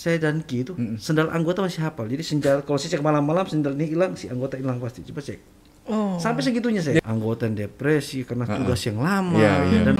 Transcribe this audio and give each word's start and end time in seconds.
saya 0.00 0.16
dan 0.18 0.40
Ki 0.40 0.64
itu 0.64 0.72
sendal 0.96 1.28
anggota 1.28 1.60
masih 1.60 1.84
hafal. 1.84 2.08
Jadi 2.08 2.24
sendal 2.24 2.64
kalau 2.64 2.80
saya 2.80 2.96
cek 2.96 3.04
malam-malam 3.04 3.44
sendal 3.44 3.76
ini 3.76 3.92
hilang, 3.92 4.16
si 4.16 4.32
anggota 4.32 4.56
hilang 4.56 4.80
pasti. 4.80 5.04
Coba 5.04 5.20
cek. 5.20 5.38
Oh. 5.86 6.16
Sampai 6.16 6.40
segitunya 6.40 6.80
saya. 6.80 7.00
Anggota 7.04 7.44
yang 7.44 7.56
depresi 7.58 8.24
karena 8.24 8.48
tugas 8.48 8.80
yang 8.86 8.98
lama 8.98 9.36
Iya, 9.36 9.52
iya. 9.68 9.80
dan 9.84 9.96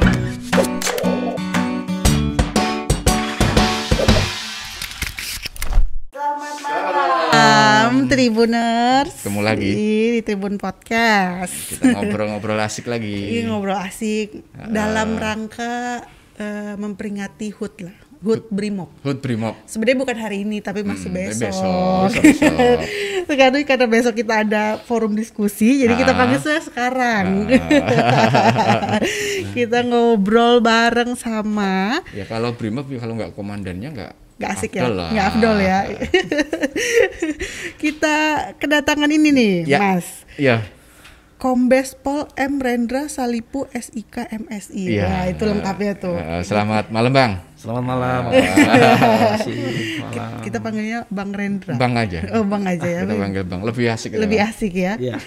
Malam 6.71 8.07
Tribuners. 8.07 9.13
Ketemu 9.19 9.41
lagi. 9.43 9.71
di 9.73 9.91
Tribun 10.23 10.55
Podcast. 10.57 11.75
Kita 11.75 11.91
ngobrol-ngobrol 11.91 12.61
asik 12.61 12.87
lagi. 12.87 13.43
ngobrol 13.43 13.75
asik 13.75 14.45
dalam 14.55 15.17
rangka 15.17 16.05
eh, 16.37 16.75
memperingati 16.77 17.51
HUT 17.51 17.75
lah. 17.83 18.10
HUT 18.21 18.47
Brimob. 18.47 18.87
Hut 19.01 19.19
Brimob. 19.19 19.55
Sebenarnya 19.65 19.99
bukan 19.99 20.15
hari 20.15 20.43
ini 20.43 20.59
tapi 20.59 20.83
masih 20.83 21.07
Hmm, 21.07 21.25
besok. 21.25 21.49
besok, 21.49 22.11
besok. 22.21 22.77
Sekarang 23.25 23.63
karena 23.65 23.87
besok 23.87 24.15
kita 24.15 24.33
ada 24.41 24.63
forum 24.79 25.13
diskusi, 25.13 25.81
jadi 25.81 25.93
kita 25.95 26.11
Ah. 26.11 26.17
panggil 26.19 26.39
saya 26.39 26.61
sekarang. 26.61 27.49
kita 29.51 29.83
ngobrol 29.83 30.61
bareng 30.61 31.15
sama 31.15 31.99
Ya 32.11 32.25
kalau 32.25 32.53
Brimob 32.53 32.87
ya 32.87 32.99
kalau 32.99 33.15
nggak 33.15 33.33
komandannya 33.33 33.89
nggak 33.91 34.13
Gak 34.37 34.51
asik 34.55 34.71
ya, 34.75 34.83
afdol 34.83 34.95
lah. 34.95 35.09
nggak 35.11 35.27
afdol 35.27 35.57
ya. 35.59 35.79
kita 37.77 38.15
kedatangan 38.57 39.11
ini 39.11 39.29
nih, 39.31 39.55
Ya. 39.67 39.79
Mas. 39.79 40.07
Iya. 40.35 40.65
Kombes 41.37 41.95
Pol 41.95 42.25
M 42.35 42.57
Rendra 42.57 43.07
Salipu 43.07 43.67
SIK 43.71 44.27
MSI. 44.31 44.83
Iya. 44.91 45.07
Wah, 45.07 45.25
itu 45.27 45.43
lengkapnya 45.43 45.93
tuh. 45.95 46.17
Eh, 46.17 46.43
selamat 46.43 46.89
malam 46.89 47.11
Bang. 47.11 47.33
Selamat 47.61 47.85
malam. 47.85 48.21
Malam. 48.33 48.97
Kita 50.41 50.59
panggilnya 50.65 51.05
Bang 51.13 51.37
Rendra. 51.37 51.77
Bang 51.77 51.93
aja. 52.01 52.25
Oh, 52.33 52.45
Bang 52.49 52.65
aja 52.65 52.89
ya. 52.89 53.05
Kita 53.05 53.21
panggil 53.21 53.45
Bang. 53.45 53.61
Lebih 53.61 53.85
asik. 53.93 54.17
Lebih 54.17 54.41
Bang. 54.41 54.49
asik 54.49 54.73
ya. 54.73 54.97
Iya. 54.97 55.21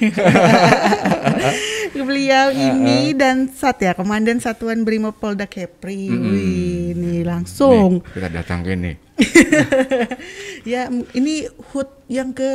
Beliau 1.93 2.49
ini 2.49 3.13
dan 3.13 3.53
Sat 3.53 3.77
ya, 3.85 3.93
Komandan 3.93 4.41
Satuan 4.41 4.81
Brimob 4.81 5.13
Polda 5.21 5.45
Kepri. 5.45 6.09
Wih, 6.09 6.97
ini 6.97 7.21
langsung. 7.21 8.01
Nih, 8.01 8.17
kita 8.17 8.29
datang 8.33 8.65
ke 8.65 8.73
ini. 8.73 8.93
Ya, 10.63 10.87
ini 11.11 11.43
HUT 11.75 12.07
yang 12.07 12.31
ke 12.31 12.47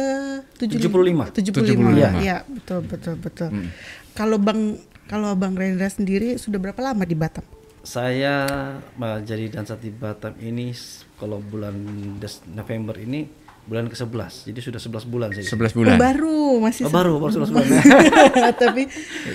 75. 0.57 0.81
75. 0.81 1.53
75. 1.53 1.77
75. 1.77 1.93
Ya, 2.01 2.09
ya, 2.25 2.37
betul 2.49 2.81
betul 2.89 3.21
betul. 3.21 3.53
Kalau 4.17 4.41
Bang 4.41 4.81
kalau 5.13 5.37
Bang 5.37 5.53
Rendra 5.53 5.93
sendiri 5.93 6.41
sudah 6.41 6.57
berapa 6.57 6.81
lama 6.81 7.05
di 7.05 7.13
Batam? 7.13 7.45
Saya 7.81 8.35
uh, 8.93 9.21
jadi 9.21 9.49
dansat 9.51 9.79
di 9.79 9.89
Batam 9.89 10.35
ini 10.39 10.75
kalau 11.15 11.39
bulan 11.39 11.75
Des- 12.19 12.45
November 12.47 12.95
ini 12.97 13.25
bulan 13.65 13.85
ke-11. 13.87 14.49
Jadi 14.49 14.61
sudah 14.61 14.81
11 14.81 15.05
bulan 15.07 15.29
saya. 15.31 15.45
11 15.45 15.53
Oh, 15.53 15.73
bulan. 15.75 15.97
baru 15.97 16.41
masih 16.59 16.83
Oh, 16.85 16.91
baru 16.91 17.13
baru 17.17 17.33
11 17.39 17.53
bulan. 17.53 17.69
tapi 18.65 18.83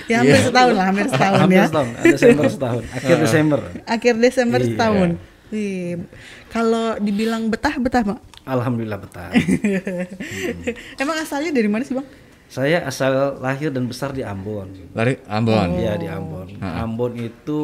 ya 0.06 0.20
hampir 0.20 0.38
setahun 0.40 0.72
lah, 0.72 0.84
hampir 0.84 1.06
setahun 1.06 1.38
Hampir 1.38 1.56
ya. 1.56 1.66
setahun. 1.66 1.88
Ada 1.94 2.06
Desember 2.10 2.44
setahun. 2.48 2.82
Akhir 2.90 3.16
Desember. 3.24 3.60
Akhir 3.86 4.14
Desember 4.18 4.60
Iya. 4.60 4.68
setahun. 4.70 5.08
Wih, 5.46 5.92
kalau 6.48 6.98
dibilang 6.98 7.46
betah 7.46 7.74
betah, 7.76 8.02
Bang. 8.02 8.20
Alhamdulillah 8.44 8.98
betah. 8.98 9.30
Emang 11.00 11.16
asalnya 11.16 11.50
dari 11.50 11.66
mana 11.66 11.82
sih, 11.82 11.94
Bang? 11.94 12.06
Saya 12.44 12.82
asal 12.82 13.38
lahir 13.38 13.70
dan 13.70 13.86
besar 13.86 14.10
di 14.10 14.20
Ambon. 14.20 14.68
Lari 14.92 15.18
Ambon. 15.24 15.74
Ya 15.74 15.94
di 15.94 16.06
Ambon. 16.06 16.58
Ambon 16.60 17.12
itu 17.14 17.60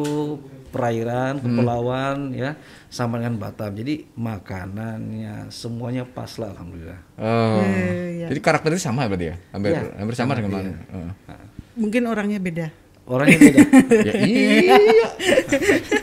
perairan, 0.71 1.37
kepulauan 1.37 2.31
ya 2.31 2.55
sama 2.87 3.19
dengan 3.19 3.35
Batam. 3.37 3.71
Jadi 3.71 4.07
makanannya 4.15 5.47
semuanya 5.47 6.03
pas 6.03 6.31
lah 6.39 6.51
alhamdulillah. 6.51 6.99
Oh. 7.19 7.59
Iya, 7.59 7.91
iya. 8.09 8.27
Jadi 8.31 8.39
karakternya 8.39 8.79
sama 8.79 9.05
berarti 9.05 9.25
ya? 9.29 9.35
Hampir 9.51 9.69
Iya, 9.71 9.81
hampir 9.99 10.15
sama 10.15 10.31
dengan 10.33 10.51
mana? 10.55 10.71
Oh. 10.89 11.11
Mungkin 11.75 12.01
orangnya 12.07 12.39
beda. 12.39 12.67
Orangnya 13.03 13.37
beda. 13.37 13.59
ya 14.07 14.13
iya. 14.23 14.75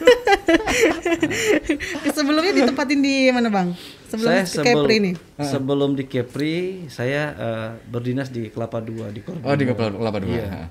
Sebelumnya 2.10 2.52
ditempatin 2.54 2.98
di 3.00 3.14
mana, 3.30 3.48
Bang? 3.48 3.68
Sebelum 4.08 4.26
saya 4.26 4.42
sebel- 4.44 4.66
Kepri 4.80 4.94
ini. 4.98 5.12
sebelum 5.38 5.90
di 5.92 6.04
Kepri 6.04 6.54
saya 6.88 7.22
eh, 7.30 7.68
berdinas 7.86 8.28
di 8.28 8.48
Kelapa 8.48 8.80
Dua 8.80 9.08
di 9.08 9.20
Korban. 9.20 9.44
Oh 9.44 9.54
di 9.54 9.64
Kelapa 9.64 10.18
Dua. 10.18 10.32
Iya. 10.32 10.46
Ha. 10.48 10.62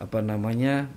Apa 0.00 0.18
namanya? 0.20 0.88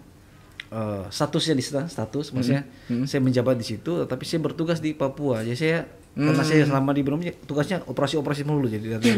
Eh, 0.73 1.03
statusnya 1.07 1.53
di 1.53 1.61
sana, 1.61 1.85
status 1.85 2.31
maksudnya 2.31 2.63
Mm-hmm. 2.89 3.05
saya 3.05 3.19
menjabat 3.21 3.55
di 3.55 3.65
situ 3.67 4.03
tapi 4.03 4.23
saya 4.23 4.39
bertugas 4.41 4.77
di 4.77 4.91
Papua. 4.91 5.39
Jadi 5.39 5.55
saya 5.55 5.77
karena 6.11 6.35
Mm. 6.35 6.45
saya 6.45 6.61
selama 6.63 6.89
di 6.91 7.01
Brimob 7.01 7.23
tugasnya 7.43 7.79
operasi-operasi 7.83 8.41
mulu 8.43 8.65
jadi 8.65 8.97
dari 8.97 9.09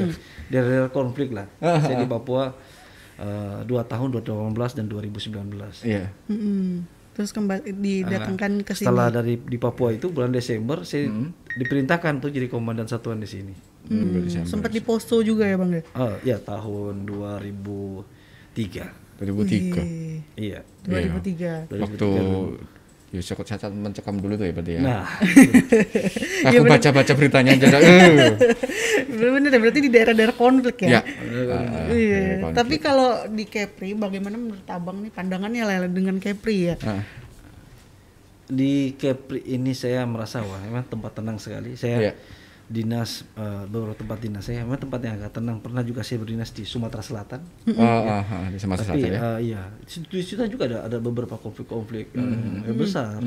dari 0.47 0.85
konflik 0.89 1.31
lah. 1.31 1.45
saya 1.57 1.95
di 1.97 2.05
Papua 2.05 2.51
eh, 3.15 3.57
dua 3.63 3.81
tahun 3.83 4.11
2018 4.13 4.75
dan 4.75 4.85
2019. 4.85 5.81
Iya. 5.81 6.11
Mm-mm. 6.27 6.83
Terus 7.11 7.31
kembali 7.31 7.71
didatangkan 7.71 8.51
ke 8.61 8.71
sini. 8.75 8.85
Setelah 8.85 9.07
dari 9.09 9.33
di 9.35 9.55
Papua 9.55 9.89
itu 9.89 10.07
bulan 10.07 10.29
Desember 10.29 10.83
saya 10.83 11.07
Mm-hmm. 11.07 11.55
diperintahkan 11.55 12.13
tuh 12.19 12.29
jadi 12.29 12.45
komandan 12.45 12.85
satuan 12.85 13.17
di 13.17 13.25
sini. 13.25 13.53
Hmm, 13.85 14.25
sempat 14.43 14.69
di 14.69 14.81
poso 14.81 15.21
juga 15.21 15.45
ya, 15.45 15.55
Bang 15.55 15.69
ya? 15.69 15.81
Oh 15.93 16.13
ya 16.21 16.35
tahun 16.35 17.05
2003. 17.05 19.04
2003. 19.19 19.79
Wih, 19.79 20.19
Iya. 20.35 20.59
2003. 20.83 21.71
Waktu 21.71 22.07
ya 23.15 23.21
saya 23.23 23.39
cacat 23.47 23.71
mencekam 23.71 24.19
dulu 24.19 24.35
tuh 24.35 24.43
ya 24.43 24.51
berarti 24.51 24.71
ya. 24.75 24.81
Nah, 24.83 25.03
Aku 26.51 26.63
baca-baca 26.67 27.11
beritanya 27.15 27.55
aja. 27.55 27.79
eh. 27.79 28.35
Bener 29.07 29.47
ya, 29.47 29.59
berarti 29.63 29.79
di 29.79 29.87
daerah-daerah 29.87 30.35
konflik 30.35 30.83
ya? 30.83 30.99
Ya. 30.99 31.01
Ah, 31.47 31.55
ah, 31.55 31.87
Iya. 31.95 32.43
konflik. 32.43 32.55
Tapi 32.59 32.75
kalau 32.83 33.23
di 33.31 33.47
Kepri, 33.47 33.95
bagaimana 33.95 34.35
menurut 34.35 34.67
Abang 34.67 34.99
nih 34.99 35.15
pandangannya 35.15 35.63
Lela 35.63 35.87
dengan 35.87 36.19
Kepri 36.19 36.73
ya? 36.73 36.75
Ah, 36.83 37.07
di 38.45 38.93
Kepri 38.99 39.47
ini 39.47 39.71
saya 39.71 40.03
merasa 40.03 40.43
wah 40.43 40.59
memang 40.59 40.83
tempat 40.83 41.15
tenang 41.15 41.39
sekali. 41.39 41.79
Saya 41.79 42.11
Iya. 42.11 42.13
Dinas 42.65 43.23
eh, 43.33 43.63
beberapa 43.65 43.93
tempat 43.93 44.17
dinas 44.19 44.41
saya 44.41 44.61
memang 44.61 44.81
tempat 44.81 44.99
yang 44.99 45.15
agak 45.15 45.31
tenang. 45.33 45.57
Pernah 45.59 45.81
juga 45.81 46.01
saya 46.01 46.17
berdinas 46.17 46.49
di 46.49 46.63
Sumatera 46.63 47.01
Selatan. 47.01 47.41
Oh, 47.71 47.81
ah, 47.81 48.21
ah, 48.21 48.49
di 48.49 48.57
Sumatera 48.57 48.91
Tapi 48.91 49.01
Selatan 49.01 49.13
ya. 49.13 49.19
eh, 49.21 49.39
iya, 49.45 49.61
di 49.77 49.89
situ, 49.89 50.05
di 50.09 50.23
situ 50.23 50.41
juga 50.47 50.63
ada 50.65 50.79
ada 50.85 50.97
beberapa 50.97 51.35
konflik-konflik 51.35 52.09
eh, 52.11 52.19
Mm-hmm. 52.19 52.65
yang 52.65 52.77
besar. 52.77 53.17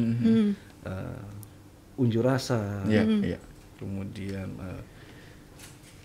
Eh, 0.85 1.23
unjuk 1.97 2.23
rasa. 2.23 2.83
Iya, 2.87 3.03
iya. 3.25 3.39
kemudian 3.79 4.51
eh, 4.59 4.83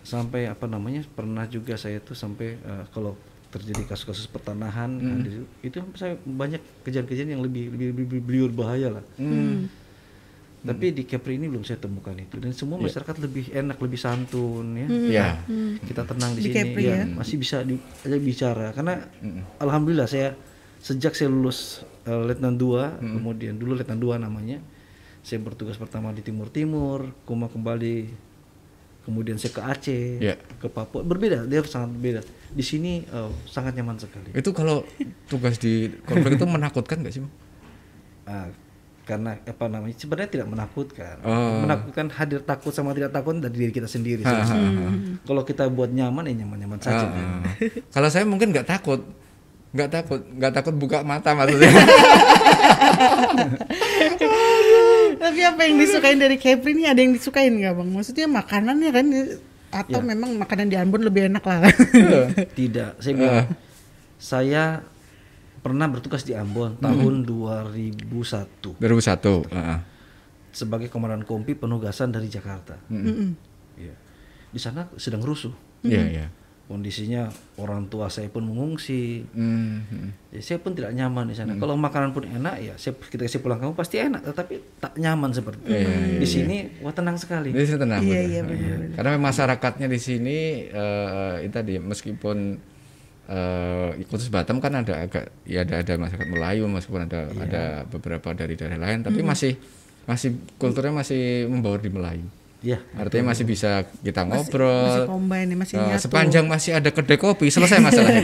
sampai 0.04 0.46
apa 0.46 0.68
namanya 0.68 1.02
pernah 1.10 1.48
juga 1.48 1.74
saya 1.74 1.98
tuh 1.98 2.14
sampai 2.14 2.54
eh, 2.56 2.84
kalau 2.92 3.18
terjadi 3.50 3.86
kasus-kasus 3.86 4.26
pertanahan 4.26 4.90
Hmm. 4.90 5.22
nah, 5.22 5.30
itu 5.62 5.78
saya 5.94 6.18
banyak 6.22 6.58
kejadian-kejadian 6.82 7.38
yang 7.38 7.44
lebih 7.46 7.70
lebih, 7.70 7.88
lebih, 7.94 8.06
lebih 8.22 8.40
berbahaya 8.50 8.98
lah 8.98 9.06
Hmm. 9.16 9.70
Tapi 10.64 10.96
di 10.96 11.04
Kepri 11.04 11.36
ini 11.36 11.52
belum 11.52 11.68
saya 11.68 11.76
temukan 11.76 12.16
itu. 12.16 12.40
Dan 12.40 12.56
semua 12.56 12.80
masyarakat 12.80 13.20
lebih 13.20 13.52
enak 13.52 13.78
lebih 13.84 14.00
santun 14.00 14.80
ya. 14.80 14.88
Iya. 14.88 15.28
kita 15.84 16.08
tenang 16.08 16.32
di, 16.34 16.40
Di 16.40 16.44
sini 16.48 16.56
Kepri 16.56 16.84
ya, 16.88 17.04
ya. 17.04 17.06
masih 17.12 17.36
bisa 17.36 17.68
di, 17.68 17.76
aja 17.76 18.16
bicara. 18.16 18.72
Karena 18.72 19.04
alhamdulillah 19.60 20.08
saya 20.08 20.32
sejak 20.80 21.16
saya 21.16 21.28
lulus 21.28 21.84
eh, 22.04 22.24
letnan 22.28 22.56
2 22.56 23.00
kemudian 23.00 23.56
dulu 23.56 23.76
letnan 23.76 24.00
2 24.00 24.20
namanya 24.20 24.60
saya 25.24 25.40
bertugas 25.40 25.80
pertama 25.80 26.12
di 26.12 26.20
Timur 26.20 26.52
Timur 26.52 27.08
kuma 27.24 27.48
kembali 27.48 28.12
kemudian 29.08 29.40
saya 29.40 29.52
ke 29.56 29.62
Aceh 29.64 30.08
Iya. 30.20 30.36
ke 30.60 30.68
Papua. 30.68 31.04
Berbeda 31.04 31.44
dia 31.44 31.60
sangat 31.64 31.92
berbeda. 31.96 32.22
Di 32.52 32.64
sini 32.64 33.04
eh, 33.04 33.32
sangat 33.48 33.76
nyaman 33.76 34.00
sekali. 34.00 34.32
Itu 34.32 34.56
kalau 34.56 34.84
tugas 35.28 35.60
di 35.60 35.92
konflik 36.08 36.40
itu 36.40 36.48
menakutkan 36.56 37.04
nggak 37.04 37.12
sih? 37.16 37.24
Bang? 37.24 37.32
Karena 39.04 39.36
apa 39.36 39.66
namanya 39.68 39.92
sebenarnya 39.94 40.32
tidak 40.32 40.48
menakutkan 40.48 41.20
Oh. 41.22 41.60
menakutkan 41.60 42.08
hadir 42.10 42.40
takut 42.40 42.72
sama 42.72 42.92
tidak 42.92 43.12
takut 43.12 43.36
dari 43.36 43.52
diri 43.54 43.72
kita 43.74 43.84
sendiri 43.86 44.24
Ha, 44.24 44.32
ha, 44.32 44.46
sebenarnya. 44.46 44.88
ha. 44.88 44.98
kalau 45.22 45.44
kita 45.44 45.68
buat 45.68 45.90
nyaman 45.90 46.24
ya 46.26 46.36
nyaman-nyaman 46.40 46.80
saja 46.80 47.06
Ah, 47.06 47.44
ah. 47.44 47.44
Kalau 47.90 48.08
saya 48.08 48.24
mungkin 48.24 48.50
nggak 48.50 48.64
takut, 48.66 49.04
nggak 49.72 49.90
takut, 49.90 50.24
nggak 50.30 50.54
takut 50.54 50.74
buka 50.74 51.02
mata 51.02 51.34
maksudnya. 51.34 51.68
Tapi 55.16 55.40
apa 55.42 55.62
yang 55.64 55.76
disukain 55.78 56.18
dari 56.18 56.36
Kepri 56.36 56.72
ini 56.74 56.84
ada 56.86 57.00
yang 57.00 57.12
disukain 57.12 57.54
nggak 57.54 57.74
bang? 57.74 57.90
Maksudnya 57.90 58.28
makanannya 58.30 58.90
kan 58.90 59.06
atau 59.74 60.00
Ya. 60.00 60.06
memang 60.06 60.38
makanan 60.38 60.68
di 60.68 60.78
Ambon 60.78 61.02
lebih 61.02 61.28
enak 61.28 61.44
lah? 61.44 61.66
Tidak, 62.54 63.02
saya 63.02 63.14
bilang 63.14 63.48
saya 64.16 64.64
pernah 65.64 65.88
bertugas 65.88 66.28
di 66.28 66.36
Ambon 66.36 66.76
tahun 66.84 67.24
2001 67.24 68.84
2001. 68.84 68.84
ah, 68.84 69.80
ah. 69.80 69.80
sebagai 70.52 70.92
komandan 70.92 71.24
kompi 71.24 71.56
penugasan 71.56 72.12
dari 72.12 72.28
Jakarta. 72.28 72.78
Mm-mm. 72.92 73.34
Iya. 73.80 73.96
Di 74.54 74.60
sana 74.62 74.86
sedang 75.00 75.24
rusuh. 75.24 75.56
Iya, 75.84 76.04
iya. 76.08 76.28
kondisinya 76.64 77.28
orang 77.60 77.92
tua 77.92 78.08
saya 78.08 78.32
pun 78.32 78.48
mengungsi. 78.48 79.28
Hmm, 79.36 79.84
hmm. 79.84 80.10
Ya, 80.32 80.40
saya 80.40 80.64
pun 80.64 80.72
tidak 80.72 80.96
nyaman 80.96 81.28
di 81.28 81.36
sana. 81.36 81.60
Kalau 81.60 81.76
makanan 81.76 82.16
pun 82.16 82.24
enak 82.24 82.56
ya, 82.64 82.74
saya 82.80 82.96
ketika 82.96 83.28
saya 83.28 83.44
pulang 83.44 83.60
kampung 83.60 83.76
pasti 83.76 84.00
enak, 84.00 84.24
tetapi 84.24 84.80
tak 84.80 84.96
nyaman 84.96 85.36
seperti 85.36 85.60
itu. 85.60 85.92
di 86.24 86.28
sini 86.28 86.58
wah 86.80 86.96
tenang 86.96 87.20
sekali. 87.20 87.52
Di 87.52 87.68
sini 87.68 87.78
tenang. 87.78 88.00
Iya, 88.00 88.16
betul. 88.16 88.32
iya, 88.32 88.42
benar, 88.48 88.78
Karena 88.96 89.12
masyarakatnya 89.20 89.88
di 89.92 90.00
sini 90.00 90.38
eh 90.72 91.36
itu 91.44 91.52
tadi 91.52 91.76
meskipun 91.84 92.38
eh 93.26 94.04
khusus 94.06 94.28
Batam 94.28 94.60
kan 94.60 94.74
ada 94.74 95.00
agak 95.00 95.32
ya 95.44 95.62
ada 95.62 95.80
ada 95.80 95.94
masyarakat 95.96 96.28
Melayu 96.28 96.68
meskipun 96.68 97.02
ada 97.04 97.22
Iya. 97.26 97.42
ada 97.42 97.64
beberapa 97.88 98.32
dari 98.32 98.54
daerah 98.54 98.76
lain 98.78 99.00
tapi 99.02 99.22
masih 99.22 99.56
masih 100.04 100.30
kulturnya 100.58 100.92
masih 100.94 101.22
membaur 101.46 101.78
di 101.78 101.88
Melayu. 101.88 102.28
Ya, 102.60 102.80
Artinya 102.94 103.36
masih 103.36 103.44
bisa 103.44 103.84
kita 104.00 104.24
Masih 104.24 104.48
ngobrol. 104.48 105.04
combine 105.06 105.48
nih, 105.48 105.58
masih 105.58 105.76
Eh, 105.76 105.84
nyatu. 105.86 106.02
sepanjang 106.02 106.48
masih 106.48 106.72
ada 106.72 106.90
kedai 106.90 107.16
kopi 107.18 107.52
selesai 107.52 107.76
masalahnya. 107.78 108.24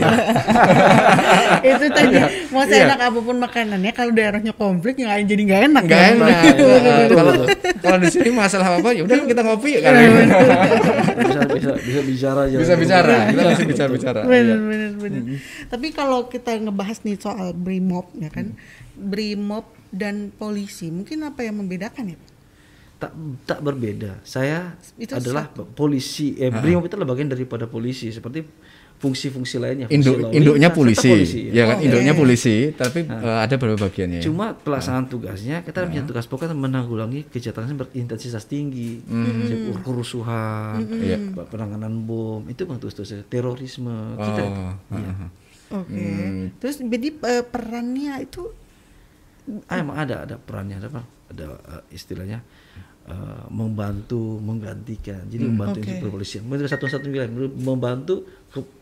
itu 1.62 1.84
tadi 1.86 2.16
Iya. 2.16 2.26
mau 2.48 2.64
seenak 2.64 3.00
apa 3.02 3.18
pun 3.18 3.36
makanannya 3.36 3.92
kalau 3.92 4.08
daerahnya 4.10 4.52
konflik 4.54 4.96
nggak 4.96 5.28
jadi 5.28 5.42
nggak 5.44 5.60
enak 5.66 5.82
Enggak 5.84 6.00
ya, 6.00 6.08
enak. 6.10 6.36
Kalau 7.12 7.32
kalau 7.80 7.98
di 7.98 8.08
sini 8.08 8.30
masalah 8.30 8.66
apa 8.74 8.88
ya 8.90 9.04
udah 9.04 9.16
kita 9.22 9.42
ngopi 9.42 9.70
kan. 9.78 9.92
bisa 11.20 11.40
bisa 11.60 11.76
bisa 11.76 12.00
bicara 12.00 12.40
aja. 12.48 12.56
bisa 12.56 12.74
bicara. 12.80 13.14
Kita 13.28 13.42
masih 13.44 13.68
bisa 13.68 13.84
bicara. 13.92 14.20
bener 14.24 14.58
bener. 14.58 14.90
Bener 14.96 15.22
tapi 15.68 15.92
kalau 15.92 16.26
kita 16.26 16.56
ngebahas 16.56 17.04
nih 17.04 17.20
soal 17.20 17.52
brimob 17.52 18.08
ya 18.16 18.32
kan? 18.32 18.56
Brimob 18.96 19.68
dan 19.92 20.32
polisi 20.34 20.88
mungkin 20.88 21.20
apa 21.28 21.44
yang 21.44 21.60
membedakan 21.60 22.16
ya? 22.16 22.18
Tak 23.00 23.12
tak 23.48 23.60
berbeda. 23.64 24.20
Saya 24.24 24.76
Itu 25.00 25.16
adalah 25.16 25.48
polisi, 25.52 26.36
eh, 26.36 26.52
Brimob 26.52 26.84
itu 26.84 27.00
adalah 27.00 27.16
bagian 27.16 27.32
daripada 27.32 27.64
polisi. 27.64 28.12
Seperti 28.12 28.44
fungsi-fungsi 29.00 29.56
lainnya. 29.56 29.86
fungsi 29.88 29.96
Induk, 29.96 30.16
induknya 30.30 30.68
lintas, 30.68 30.76
polisi, 30.76 31.08
tetap 31.08 31.56
ya 31.56 31.62
kan? 31.64 31.76
Oh, 31.80 31.84
Induknya 31.88 32.12
oke. 32.12 32.20
polisi, 32.20 32.56
tapi 32.76 32.98
eh, 33.02 33.38
ada 33.40 33.54
beberapa 33.56 33.80
bagiannya. 33.88 34.18
ya. 34.20 34.24
Cuma 34.28 34.46
pelaksanaan 34.52 35.06
tugasnya 35.08 35.56
kita 35.64 35.88
punya 35.88 36.04
tugas 36.04 36.28
pokok 36.28 36.52
menanggulangi 36.52 37.24
kejahatan 37.26 37.64
yang 37.66 37.80
berintensitas 37.80 38.44
tinggi, 38.44 39.00
Seperti 39.00 39.80
kerusuhan, 39.80 40.84
Iya. 40.84 41.16
penanganan 41.48 42.04
bom, 42.04 42.44
itu 42.46 42.68
bang 42.68 42.76
tugas-tugas 42.76 43.24
terorisme. 43.26 44.20
Kita, 44.20 44.42
Oh, 44.44 44.74
iya. 44.94 45.12
oke 45.72 46.04
terus 46.58 46.76
jadi 46.78 47.08
eh, 47.14 47.44
perannya 47.46 48.20
itu 48.20 48.52
Ah, 49.66 49.82
emang 49.82 49.98
ada 49.98 50.22
ada 50.22 50.36
perannya 50.38 50.78
ada 50.78 50.86
apa? 50.86 51.02
Ada 51.32 51.46
eh, 51.80 51.96
istilahnya 51.96 52.38
eh, 53.08 53.44
membantu 53.50 54.38
menggantikan. 54.38 55.26
Jadi 55.26 55.42
membantu 55.42 55.82
Oke. 55.82 55.90
institusi 55.90 56.06
kepolisian. 56.06 56.42
Mungkin 56.46 56.70
satu 56.70 56.86
satu 56.86 57.10
wilayah 57.10 57.30
membantu 57.58 58.22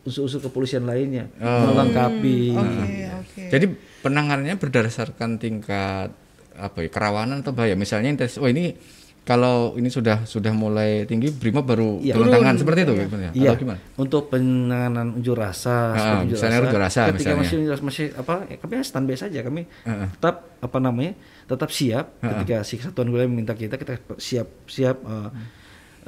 unsur-unsur 0.01 0.41
kepolisian 0.41 0.83
lainnya 0.83 1.29
Oh. 1.37 1.69
melengkapi. 1.69 2.53
oke 2.53 2.85
oke 3.15 3.41
Jadi 3.49 3.65
penanganannya 3.99 4.55
berdasarkan 4.55 5.37
tingkat 5.37 6.09
apa 6.51 6.77
ya 6.77 6.89
kerawanan 6.89 7.39
atau 7.39 7.51
bahaya. 7.51 7.71
Misalnya 7.73 8.09
intensitas, 8.09 8.37
oh 8.37 8.47
ini 8.47 8.73
kalau 9.21 9.77
ini 9.77 9.87
sudah 9.87 10.25
sudah 10.25 10.49
mulai 10.49 11.05
tinggi, 11.05 11.29
Brimob 11.29 11.61
baru 11.63 12.01
Iya. 12.01 12.13
turun 12.13 12.27
tangan 12.29 12.55
seperti 12.57 12.79
itu 12.81 12.93
gimana? 12.97 13.29
Iya, 13.29 13.49
Atau 13.51 13.61
gimana? 13.61 13.79
untuk 13.95 14.21
penanganan 14.27 15.07
unjuk 15.13 15.35
rasa, 15.35 15.75
Ah, 15.87 15.93
seperti 15.93 16.17
unjuk 16.19 16.35
misalnya 16.35 16.57
unjuk 16.59 16.81
rasa, 16.81 17.01
ketika 17.05 17.13
misalnya. 17.13 17.39
masih 17.39 17.57
rasa, 17.69 17.83
masih 17.83 18.05
apa, 18.17 18.33
ya, 18.43 18.55
kami 18.57 18.73
standby 18.81 19.15
saja, 19.15 19.39
kami 19.39 19.61
Heeh. 19.79 20.07
tetap 20.11 20.35
apa 20.57 20.77
namanya, 20.77 21.13
tetap 21.45 21.69
siap 21.69 22.05
ketika 22.17 22.55
si 22.63 22.73
kesatuan 22.75 23.07
wilayah 23.07 23.29
meminta 23.29 23.53
kita, 23.53 23.75
kita 23.75 24.01
siap 24.17 24.47
siap. 24.65 24.97
eh, 24.99 25.29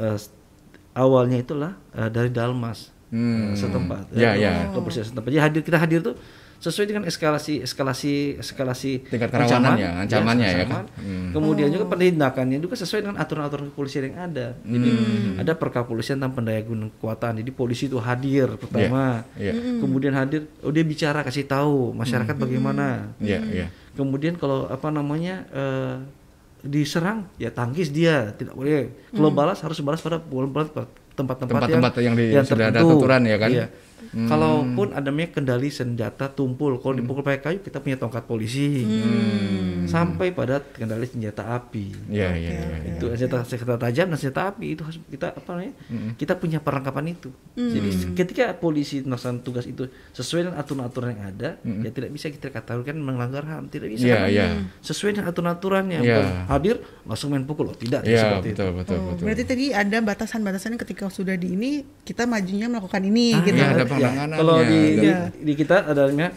eh, 0.02 0.18
awalnya 0.94 1.38
itulah 1.38 1.78
eh, 1.94 2.10
dari 2.10 2.28
Dalmas 2.28 2.90
Hmm. 3.12 3.52
eh, 3.52 3.60
setempat, 3.60 4.08
Ya, 4.16 4.32
ya. 4.34 4.72
kepolisian 4.72 5.04
setempat. 5.04 5.30
Jadi 5.30 5.42
hadir 5.44 5.62
kita 5.62 5.78
hadir 5.78 6.00
tuh 6.00 6.16
sesuai 6.62 6.94
dengan 6.94 7.04
eskalasi 7.10 7.66
eskalasi 7.66 8.38
eskalasi 8.38 9.02
Tingkat 9.10 9.34
kerawanan 9.34 9.74
ancaman, 9.74 9.82
ya, 9.82 9.90
ancamannya 10.06 10.46
ya 10.46 10.56
kan? 10.70 10.86
ancaman. 10.86 11.34
Kemudian 11.34 11.70
juga 11.74 11.86
penindakannya 11.90 12.62
juga 12.62 12.78
sesuai 12.78 13.02
dengan 13.02 13.18
aturan-aturan 13.18 13.74
kepolisian 13.74 14.14
yang 14.14 14.30
ada. 14.30 14.54
Jadi 14.62 14.90
Hmm. 14.94 15.42
ada 15.42 15.52
perkap 15.58 15.90
polisian 15.90 16.22
tentang 16.22 16.38
pendaya 16.38 16.62
gunaan 16.62 16.94
kekuatan. 16.96 17.42
Jadi 17.42 17.52
polisi 17.52 17.90
itu 17.90 17.98
hadir 17.98 18.46
pertama. 18.56 19.26
Iya. 19.34 19.58
Kemudian 19.82 20.14
hadir, 20.14 20.46
oh 20.62 20.70
dia 20.70 20.86
bicara 20.86 21.26
kasih 21.26 21.50
tahu 21.50 21.98
masyarakat 21.98 22.36
bagaimana. 22.38 23.10
Iya, 23.18 23.42
iya. 23.50 23.68
Kemudian 23.98 24.38
kalau 24.38 24.70
apa 24.70 24.88
namanya 24.88 25.50
eh, 25.50 25.98
diserang 26.62 27.26
ya 27.42 27.50
tangkis 27.50 27.90
dia 27.90 28.38
tidak 28.38 28.54
boleh. 28.54 28.94
Kalau 29.10 29.34
balas 29.34 29.66
harus 29.66 29.82
balas 29.82 29.98
pada 29.98 30.22
pada 30.22 30.86
tempat-tempat 31.14 31.52
Tempat-tempat 31.52 31.92
yang 32.00 32.16
di- 32.16 32.32
sudah 32.42 32.66
ada 32.68 32.80
tertentu. 32.80 32.98
aturan 32.98 33.22
ya 33.24 33.38
kan? 33.38 33.52
Iya. 33.52 33.68
Kalaupun 34.12 34.92
adanya 34.92 35.30
kendali 35.30 35.70
senjata 35.70 36.28
tumpul, 36.28 36.76
kalau 36.78 36.94
dipukul 36.94 37.22
pakai 37.22 37.40
kayu 37.40 37.60
kita 37.60 37.80
punya 37.80 37.96
tongkat 37.96 38.26
polisi. 38.26 38.84
Sampai 39.82 40.32
pada 40.32 40.62
kendali 40.62 41.06
senjata 41.06 41.48
api. 41.50 41.86
Iya, 42.08 42.30
iya, 42.34 42.50
iya. 42.52 42.66
iya. 42.78 42.92
Itu 42.96 43.08
senjata 43.10 43.44
senjata 43.44 43.76
tajam 43.78 44.08
dan 44.08 44.18
senjata 44.18 44.42
api 44.50 44.66
itu 44.70 44.84
harus 44.84 45.00
kita 45.06 45.32
apa 45.32 45.50
namanya? 45.50 45.74
Kita 46.16 46.34
punya 46.36 46.60
perlengkapan 46.60 47.06
itu. 47.10 47.30
Jadi 47.54 47.88
ketika 48.14 48.52
polisi 48.54 49.00
melaksanakan 49.02 49.42
tugas 49.42 49.64
itu 49.64 49.86
sesuai 50.12 50.42
dengan 50.46 50.58
aturan-aturan 50.58 51.10
yang 51.12 51.24
ada, 51.28 51.50
ya 51.62 51.90
tidak 51.90 52.10
bisa 52.10 52.28
kita 52.28 52.48
katakan 52.50 52.96
melanggar 52.96 53.44
HAM, 53.44 53.68
tidak 53.70 53.90
bisa. 53.90 54.06
Iya, 54.06 54.16
karena 54.18 54.30
iya. 54.30 54.46
Sesuai 54.82 55.10
dengan 55.14 55.28
aturan-aturannya. 55.30 56.00
Iya. 56.00 56.14
Bukan 56.14 56.28
hadir 56.48 56.76
langsung 57.04 57.30
main 57.32 57.44
pukul, 57.44 57.66
oh, 57.68 57.76
tidak 57.76 58.04
Iya, 58.04 58.22
seperti 58.38 58.50
betul, 58.52 58.68
itu. 58.68 58.78
betul, 58.78 58.98
Oh, 58.98 59.06
betul. 59.12 59.24
berarti 59.24 59.44
tadi 59.46 59.66
ada 59.72 59.98
batasan-batasannya 60.00 60.78
ketika 60.80 61.04
sudah 61.12 61.36
di 61.36 61.52
ini 61.52 61.72
kita 62.02 62.24
majunya 62.24 62.66
melakukan 62.66 63.04
ini 63.04 63.26
Ah, 63.32 63.44
gitu. 63.44 63.58
iya, 63.58 63.68
ada 63.70 63.78
Ya, 63.78 63.86
penanganannya. 63.86 64.38
Kalau 64.38 64.56
di, 64.62 64.80
di, 64.96 65.06
Iya. 65.06 65.20
di 65.30 65.54
kita 65.54 65.76
adanya 65.86 66.28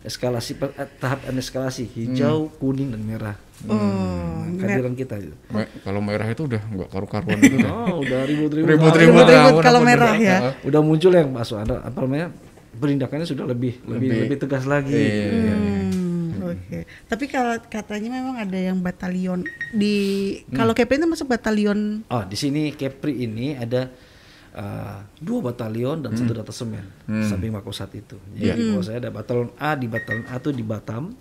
eskalasi 0.00 0.52
per- 0.54 0.74
eh, 0.74 0.88
tahap 0.94 1.24
eskalasi 1.26 1.86
hijau, 1.86 2.52
kuning 2.54 2.90
dan 2.90 3.00
merah. 3.00 3.36
Oh, 3.64 4.44
Nah, 4.44 4.60
kehadiran 4.60 4.92
kita 4.92 5.16
itu. 5.16 5.32
Me- 5.48 5.70
kalau 5.80 6.00
merah 6.00 6.26
itu 6.26 6.44
udah 6.44 6.60
nggak 6.60 6.88
karu-karuan 6.90 7.38
itu 7.40 7.56
udah. 7.56 7.72
Oh, 7.72 7.96
udah 8.02 8.20
ribut-ribut. 8.24 8.68
Ribut-ribut 8.68 9.24
kalau 9.62 9.80
merah 9.80 10.14
ya. 10.14 10.52
Udah 10.60 10.80
muncul 10.80 11.08
yang 11.10 11.30
masuk 11.30 11.56
ada 11.56 11.80
apa 11.80 11.98
namanya? 11.98 12.28
Penindakannya 12.74 13.24
sudah 13.24 13.46
lebih 13.46 13.78
lebih 13.84 14.08
Lebih- 14.10 14.22
lebih, 14.26 14.38
tegas 14.40 14.64
lagi. 14.66 14.92
Iya, 14.92 15.26
iya. 15.30 15.54
Hmm, 15.54 16.42
Oke. 16.44 16.78
Tapi 17.06 17.24
kalau 17.24 17.54
katanya 17.64 18.10
memang 18.12 18.36
ada 18.36 18.58
yang 18.60 18.76
batalion 18.76 19.40
di 19.70 19.96
Hmm. 20.42 20.54
kalau 20.54 20.72
KP 20.72 20.90
itu 20.92 21.06
masuk 21.06 21.26
batalion 21.26 22.02
Oh, 22.06 22.22
di 22.22 22.34
sini 22.34 22.68
Kepri 22.70 23.22
ini 23.22 23.54
ada 23.54 23.88
uh, 24.54 25.02
dua 25.18 25.50
batalion 25.50 26.00
dan 26.00 26.14
satu 26.14 26.32
datasemen 26.32 26.86
samping 27.26 27.50
Makosat 27.50 27.90
itu. 27.98 28.16
Jadi 28.34 28.70
kalau 28.70 28.84
saya 28.84 28.98
ada 29.02 29.10
batalion 29.10 29.50
A 29.58 29.74
di 29.74 29.86
batalion 29.90 30.24
A 30.30 30.38
itu 30.38 30.50
di 30.54 30.64
Batam. 30.64 31.12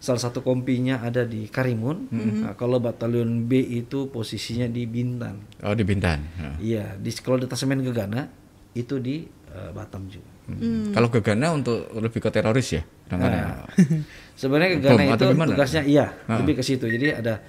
Salah 0.00 0.20
satu 0.20 0.40
kompinya 0.40 1.04
ada 1.04 1.22
di 1.22 1.46
Karimun. 1.46 2.08
Nah, 2.10 2.54
kalau 2.56 2.80
batalion 2.80 3.44
B 3.46 3.60
itu 3.60 4.08
posisinya 4.08 4.66
di 4.66 4.88
Bintan. 4.88 5.60
Oh, 5.62 5.76
di 5.76 5.84
Bintan. 5.84 6.20
Ya. 6.36 6.50
Iya, 6.56 6.84
di 6.96 7.10
kalau 7.20 7.40
datasemen 7.40 7.84
Gegana 7.84 8.28
itu 8.76 9.00
di 9.00 9.24
uh, 9.52 9.70
Batam 9.72 10.08
juga. 10.08 10.30
Hmm. 10.46 10.94
Kalau 10.94 11.08
Gegana 11.10 11.50
untuk 11.50 11.90
lebih 11.98 12.22
ke 12.22 12.30
teroris 12.30 12.68
ya? 12.70 12.82
Nah, 13.10 13.66
sebenarnya 14.40 14.78
Gegana 14.78 15.02
itu 15.14 15.24
tugasnya 15.26 15.82
iya, 15.82 16.06
lebih 16.28 16.58
ke 16.58 16.62
situ. 16.62 16.86
Jadi 16.86 17.06
ada 17.12 17.42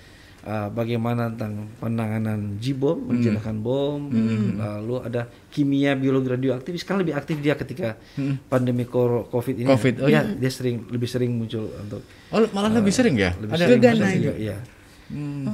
uh, 0.47 0.71
bagaimana 0.71 1.27
tentang 1.29 1.67
penanganan 1.77 2.55
jibom, 2.57 2.95
Hmm. 2.97 3.07
menjinakkan 3.11 3.57
bom, 3.57 4.07
lalu 4.55 4.95
ada 5.03 5.21
kimia 5.51 5.93
biologi 5.93 6.31
radioaktif. 6.31 6.71
Sekarang 6.77 7.03
lebih 7.03 7.13
aktif 7.13 7.35
dia 7.37 7.53
ketika 7.53 7.99
pandemi 8.47 8.83
kor- 8.83 9.27
COVID 9.27 9.55
ini. 9.57 9.67
Hmm. 9.67 9.75
Covid, 9.75 9.95
oh 9.99 10.07
ya, 10.07 10.23
dia 10.23 10.47
sering 10.47 10.87
lebih 10.87 11.05
sering 11.05 11.35
muncul 11.35 11.67
untuk 11.67 11.99
Oh, 12.31 12.39
malah 12.49 12.71
lebih 12.71 12.89
sering 12.89 13.13
ya? 13.13 13.35
lebih 13.35 13.51
Ada 13.51 13.63
sering 13.67 13.79
itu? 13.79 13.87
juga, 14.17 14.33
iya. 14.37 14.57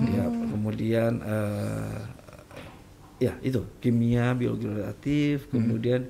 Ya, 0.10 0.26
kemudian 0.48 1.12
eh, 1.20 2.00
ya 3.20 3.34
itu 3.40 3.62
kimia 3.78 4.34
biologi 4.34 4.66
radioaktif, 4.66 5.46
kemudian 5.48 6.10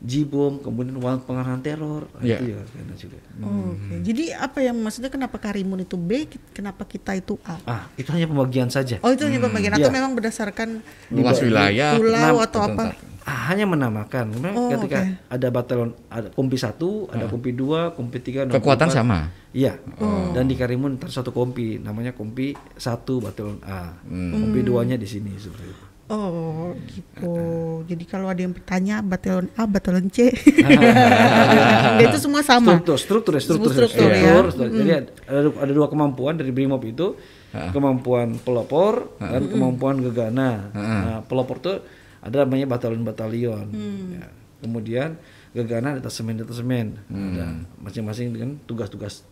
jibom, 0.00 0.58
kemudian 0.58 0.96
uang 0.96 1.22
pengarahan 1.22 1.60
teror, 1.60 2.08
Iya. 2.18 2.36
itu 2.36 2.44
ya 2.50 2.60
karena 2.64 2.94
juga. 2.94 3.18
Oh, 3.38 3.70
Oke. 3.70 3.94
Jadi 4.00 4.24
apa 4.30 4.58
yang 4.58 4.76
maksudnya 4.76 5.08
kenapa 5.08 5.36
Karimun 5.36 5.80
itu 5.80 5.94
B, 5.94 6.24
kenapa 6.50 6.84
kita 6.84 7.12
itu 7.12 7.36
A? 7.42 7.60
Ah, 7.62 7.82
itu 7.94 8.08
hanya 8.10 8.24
pembagian 8.24 8.66
saja. 8.66 8.96
Oh 9.00 9.08
itu 9.08 9.22
hanya 9.22 9.38
pembagian 9.38 9.72
atau 9.72 9.86
Iya. 9.86 9.94
memang 9.94 10.12
berdasarkan 10.12 10.80
luas 11.10 11.38
wilayah. 11.38 11.94
pulau 11.94 12.40
atau 12.40 12.60
apa? 12.64 12.96
Ah, 13.20 13.52
hanya 13.52 13.68
menamakan. 13.68 14.32
Kemudian 14.32 14.56
Oh, 14.56 14.72
ketika 14.72 14.98
oke. 14.98 15.12
ada 15.28 15.48
batalion, 15.52 15.90
ada 16.08 16.28
kompi 16.30 16.56
satu, 16.56 17.04
ada 17.06 17.28
kompi 17.28 17.52
dua, 17.52 17.92
kompi 17.92 18.16
tiga, 18.18 18.48
Kekuatan 18.48 18.88
kompi 18.88 18.96
empat. 18.96 18.96
sama. 18.96 19.18
Iya. 19.52 19.76
Dan 20.32 20.48
di 20.48 20.56
Karimun 20.56 20.96
ntar 20.96 21.12
satu 21.12 21.28
kompi, 21.28 21.76
namanya 21.76 22.10
kompi 22.10 22.56
satu 22.72 23.20
batalion 23.20 23.60
A. 23.62 24.00
Kompi 24.08 24.64
duanya 24.64 24.96
di 24.96 25.04
sini 25.04 25.36
seperti 25.36 25.68
itu. 25.68 25.84
Oh 26.10 26.74
gitu. 26.90 27.34
Jadi 27.86 28.02
kalau 28.02 28.26
ada 28.26 28.42
yang 28.42 28.50
bertanya 28.50 28.98
batalion 28.98 29.46
A, 29.54 29.62
batalion 29.62 30.10
C, 30.10 30.26
Dia 31.98 32.06
itu 32.06 32.18
semua 32.18 32.42
sama. 32.42 32.74
Struktur, 32.82 32.98
struktur, 32.98 33.32
ya, 33.38 33.42
struktur, 33.42 33.70
Struktur, 33.70 33.86
struktur, 33.86 34.10
ya. 34.10 34.34
struktur. 34.50 34.66
Jadi 34.74 34.90
ada, 35.22 35.48
ada 35.54 35.72
dua 35.72 35.86
kemampuan 35.86 36.34
dari 36.34 36.50
Brimob 36.50 36.82
itu, 36.82 37.14
kemampuan 37.70 38.42
pelopor 38.42 39.14
dan 39.18 39.46
kemampuan 39.46 40.02
gegana. 40.02 40.50
Nah, 40.74 41.18
pelopor 41.24 41.62
itu 41.62 41.78
ada 42.20 42.42
namanya 42.42 42.66
batalion-batalion. 42.66 43.66
Ya. 44.18 44.26
Kemudian 44.60 45.16
gegana 45.50 45.96
detasemen 45.98 46.38
detasemen 46.38 47.00
Hmm. 47.10 47.34
ada 47.34 47.46
masing-masing 47.80 48.30
dengan 48.30 48.50
tugas-tugas 48.66 49.26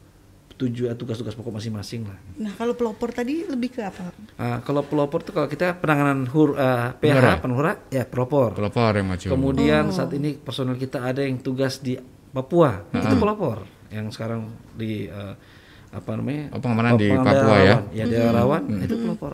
tujuh 0.59 0.91
tugas-tugas 0.99 1.38
pokok 1.38 1.62
masing-masing 1.62 2.03
lah. 2.03 2.19
Nah, 2.35 2.50
kalau 2.59 2.75
pelopor 2.75 3.15
tadi 3.15 3.47
lebih 3.47 3.79
ke 3.79 3.81
apa? 3.87 4.11
Ah, 4.35 4.59
kalau 4.67 4.83
pelopor 4.83 5.23
itu 5.23 5.31
kalau 5.31 5.47
kita 5.47 5.79
penanganan 5.79 6.27
hur 6.27 6.59
ah, 6.59 6.99
PH 6.99 7.38
penhura 7.38 7.79
ya 7.95 8.03
pelopor. 8.03 8.59
Pelopor 8.59 8.91
yang 8.99 9.07
maju. 9.07 9.27
Kemudian 9.31 9.95
saat 9.95 10.11
ini 10.19 10.35
personel 10.35 10.75
kita 10.75 11.07
ada 11.07 11.23
yang 11.23 11.38
tugas 11.38 11.79
di 11.79 11.95
Papua 12.29 12.85
itu 12.93 13.17
pelopor 13.17 13.65
yang 13.88 14.12
sekarang 14.12 14.53
di 14.77 15.09
eh, 15.09 15.35
apa 15.88 16.11
namanya 16.21 16.53
Oh, 16.53 16.61
pengamanan 16.61 17.00
di 17.00 17.09
Pengamanan 17.09 17.35
Papua 17.41 17.57
ya? 17.65 17.77
Ya 17.95 18.05
daerah 18.05 18.33
rawan 18.45 18.62
itu 18.85 18.97
pelopor. 18.99 19.33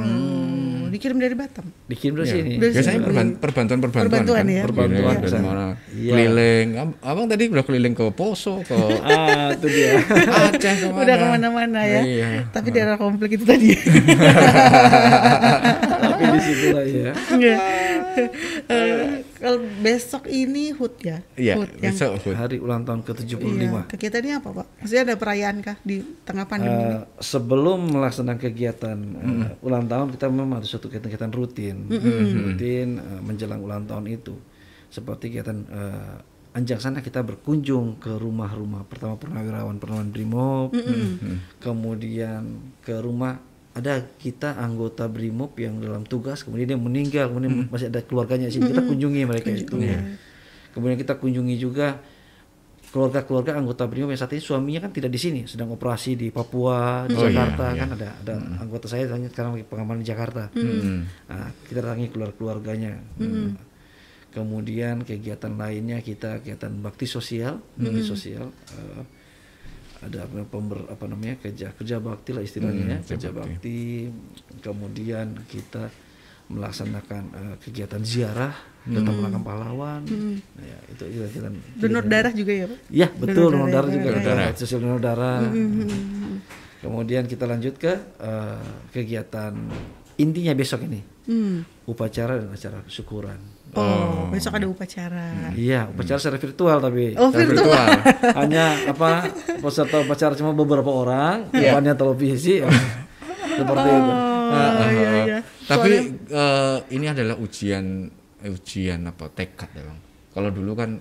Oh, 0.00 0.54
dikirim 0.88 1.16
dari 1.16 1.32
Batam. 1.32 1.66
Dikirim 1.84 2.14
dari 2.14 2.24
Iya. 2.24 2.34
sini. 2.34 2.52
Dari 2.54 2.70
Biasanya 2.70 2.94
sini. 2.94 3.04
perban- 3.04 3.36
perbantuan-perbantuan 3.36 4.08
Perbantuan 4.08 4.40
kan? 4.40 4.48
ya. 4.50 4.62
Perbantuan 4.62 4.98
Keliling, 5.04 5.20
ke 5.20 5.28
sana. 5.28 5.44
mana? 5.44 5.66
Iya. 5.90 6.10
Keliling. 6.10 6.66
Ab- 6.76 6.98
Abang 7.02 7.26
tadi 7.26 7.42
udah 7.46 7.62
keliling 7.62 7.94
ke 7.94 8.04
Poso, 8.10 8.54
ke 8.62 8.72
ah 9.06 9.50
itu 9.50 9.66
dia. 9.68 9.90
Aceh 10.48 10.74
ke 10.76 10.86
mana? 10.86 11.00
Udah 11.00 11.14
ke 11.14 11.26
mana-mana 11.28 11.80
ya. 11.82 12.00
Iya. 12.00 12.28
Tapi 12.48 12.68
daerah 12.70 12.96
konflik 12.96 13.30
itu 13.32 13.44
tadi. 13.44 13.74
Tapi 15.98 16.22
di 16.24 16.40
situ 16.40 16.66
lah 16.70 16.84
ya. 16.84 17.12
Iya. 17.32 17.56
Kalau 19.38 19.58
besok 19.84 20.26
ini 20.26 20.74
HUT 20.74 20.98
ya? 21.04 21.22
Iya, 21.38 21.54
HUT 21.60 21.70
yang 21.78 21.94
besok 21.94 22.18
Hud. 22.26 22.34
Hari 22.34 22.56
ulang 22.58 22.82
tahun 22.82 23.06
ke-75. 23.06 23.38
Iya, 23.38 23.82
kegiatannya 23.86 24.34
apa 24.40 24.48
Pak? 24.50 24.66
Maksudnya 24.82 25.02
ada 25.06 25.14
perayaan 25.14 25.56
kah 25.62 25.76
di 25.86 25.96
tengah 26.26 26.46
pandemi? 26.50 26.78
ini? 26.78 26.94
Eh, 26.94 27.04
sebelum 27.20 27.78
melaksanakan 27.92 28.40
kegiatan 28.40 28.98
eh, 28.98 29.66
ulang 29.66 29.84
tahun 29.90 30.06
kita 30.14 30.26
memang 30.30 30.62
ada 30.62 30.68
suatu 30.68 30.86
kegiatan 30.88 31.30
rutin 31.32 31.88
rutin 31.90 32.88
eh, 32.98 33.20
menjelang 33.20 33.60
ulang 33.60 33.84
tahun 33.84 34.06
itu 34.08 34.34
seperti 34.88 35.34
kegiatan 35.34 35.58
eh, 35.68 36.56
anjang 36.56 36.80
sana 36.80 37.04
kita 37.04 37.22
berkunjung 37.22 38.00
ke 38.00 38.16
rumah-rumah 38.16 38.82
pertama 38.88 39.20
purnawirawan 39.20 39.76
purnawirawan 39.78 40.10
brimob 40.10 40.72
kemudian 41.62 42.72
ke 42.82 42.96
rumah 42.98 43.38
ada 43.78 44.02
kita 44.18 44.58
anggota 44.58 45.06
brimob 45.06 45.54
yang 45.56 45.78
dalam 45.78 46.02
tugas 46.02 46.42
kemudian 46.42 46.74
dia 46.74 46.78
meninggal 46.80 47.30
kemudian 47.30 47.70
masih 47.72 47.88
ada 47.88 48.02
keluarganya 48.02 48.50
sini 48.50 48.74
kita 48.74 48.82
kunjungi 48.84 49.20
mereka 49.24 49.48
itu 49.54 49.76
kemudian 50.74 50.98
kita 50.98 51.14
kunjungi 51.18 51.56
juga 51.56 51.98
keluarga-keluarga 52.88 53.60
anggota 53.60 53.84
BRIMOB 53.84 54.16
yang 54.16 54.20
saat 54.20 54.32
ini 54.32 54.42
suaminya 54.42 54.80
kan 54.88 54.92
tidak 54.96 55.12
di 55.12 55.20
sini, 55.20 55.40
sedang 55.44 55.68
operasi 55.76 56.16
di 56.16 56.32
Papua, 56.32 57.04
di 57.04 57.14
Oh, 57.14 57.28
iya, 57.28 57.36
Jakarta 57.36 57.64
iya. 57.72 57.80
kan 57.84 57.88
ada 58.00 58.08
ada 58.24 58.34
anggota 58.64 58.86
saya 58.88 59.04
sekarang 59.04 59.28
sekarang 59.28 59.50
lagi 59.60 59.66
pengamanan 59.68 60.00
di 60.00 60.08
Jakarta. 60.08 60.42
Hmm. 60.56 61.04
Nah, 61.28 61.52
kita 61.68 61.84
datangi 61.84 62.08
keluarga-keluarganya. 62.08 62.92
Hmm. 63.20 63.60
Kemudian 64.32 65.04
kegiatan 65.04 65.52
lainnya 65.56 66.00
kita 66.00 66.40
kegiatan 66.40 66.72
bakti 66.80 67.04
sosial, 67.04 67.60
bakti 67.76 68.02
sosial 68.04 68.48
eh, 68.72 69.02
ada 69.98 70.24
apa, 70.24 70.46
pember, 70.46 70.78
apa 70.86 71.04
namanya 71.10 71.34
kerja 71.42 71.74
kerja 71.74 71.98
bakti 71.98 72.30
lah 72.30 72.42
istilahnya 72.46 72.84
ya, 72.86 72.98
kerja 73.02 73.28
kerja 73.28 73.30
bakti. 73.34 74.06
Kemudian 74.62 75.42
kita 75.50 75.90
melaksanakan 76.48 77.22
eh, 77.34 77.54
kegiatan 77.60 78.00
ziarah 78.00 78.54
datang 78.88 79.20
makam 79.20 79.42
pahlawan. 79.44 80.00
Nah, 80.08 80.64
ya, 80.64 80.78
itu 80.88 81.04
itu 81.12 81.20
kegiatan 81.28 81.52
Donor 81.76 82.04
darah 82.08 82.32
juga 82.32 82.52
ya 82.56 82.64
Pak? 82.64 82.78
Ya 82.88 83.08
betul 83.12 83.52
donor 83.52 83.68
Donor 83.68 83.68
darah 83.68 83.84
darah, 83.84 83.92
juga 83.92 84.08
donor 84.08 84.22
darah. 84.24 84.46
bakti 84.48 84.56
sosial 84.56 84.80
donor 84.80 85.00
darah. 85.02 85.40
Kemudian 86.78 87.24
kita 87.26 87.44
lanjut 87.44 87.74
ke 87.76 87.92
eh, 88.22 88.64
kegiatan 88.94 89.52
intinya 90.16 90.54
besok 90.54 90.86
ini 90.86 91.02
Hmm. 91.28 91.60
upacara 91.84 92.40
dan 92.40 92.48
acara 92.48 92.80
syukuran. 92.88 93.36
Oh, 93.78 94.26
besok 94.28 94.52
ada 94.54 94.66
upacara. 94.66 95.50
Iya 95.52 95.86
upacara 95.86 96.18
secara 96.18 96.36
virtual 96.36 96.78
tapi 96.78 97.14
Oh, 97.14 97.30
Secara 97.30 97.46
virtual. 97.48 97.86
hanya 98.38 98.64
apa 98.86 99.10
peserta 99.58 99.96
upacara 100.00 100.34
cuma 100.34 100.50
beberapa 100.52 100.88
orang 100.88 101.48
depannya 101.50 101.94
televisi 101.94 102.60
ya. 102.60 102.68
seperti 103.54 103.88
itu. 103.88 104.12
Oh, 104.12 104.88
iya 104.88 105.10
iya. 105.24 105.38
Tapi 105.64 105.92
eh, 106.24 106.76
ini 106.90 107.06
adalah 107.06 107.36
ujian 107.36 108.06
eh, 108.38 108.50
ujian 108.50 109.00
apa 109.04 109.28
tekad 109.28 109.70
ya 109.72 109.82
bang. 109.82 109.98
Kalau 110.30 110.50
dulu 110.50 110.72
kan 110.72 110.98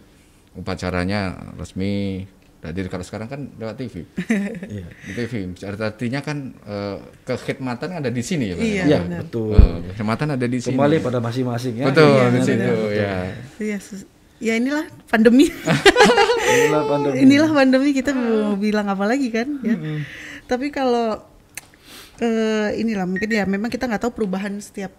upacaranya 0.54 1.54
resmi, 1.56 2.26
jadi 2.60 2.90
kalau 2.90 3.06
sekarang 3.06 3.28
kan 3.28 3.42
lewat 3.54 3.78
TV. 3.78 3.96
Iya. 4.74 4.86
Di 5.06 5.12
TV. 5.14 5.34
Artinya 5.62 6.20
kan 6.20 6.38
eh, 6.58 6.98
kekhidmatan 7.24 7.90
ada 7.98 8.10
di 8.10 8.20
sini 8.20 8.50
ya 8.50 8.56
bang. 8.58 8.66
Iya, 8.66 8.84
Iya 8.84 8.98
benar. 9.06 9.20
betul. 9.24 9.54
Eh, 9.54 9.78
kekhidmatan 9.92 10.28
ada 10.34 10.46
di 10.46 10.58
sini. 10.58 10.74
Kembali 10.74 10.96
pada 11.00 11.20
masing-masing 11.20 11.74
ya. 11.78 11.86
Betul 11.88 12.10
Iya, 12.12 12.26
di 12.28 12.40
situ 12.42 12.74
ya. 12.92 13.16
Iya, 13.58 13.78
sus- 13.78 14.10
ya 14.38 14.54
inilah 14.54 14.86
pandemi. 15.06 15.50
Inilah 16.48 16.84
pandemi. 16.88 17.16
inilah 17.20 17.50
pandemi 17.52 17.90
kita 17.92 18.12
mau 18.14 18.56
bilang 18.56 18.88
apa 18.88 19.04
lagi 19.04 19.28
kan 19.30 19.48
ya. 19.62 19.76
Tapi 20.46 20.70
kalau 20.70 21.20
eh, 22.18 22.70
inilah 22.76 23.06
mungkin 23.06 23.28
ya 23.28 23.44
memang 23.44 23.68
kita 23.68 23.86
nggak 23.86 24.02
tahu 24.02 24.14
perubahan 24.16 24.58
setiap 24.58 24.94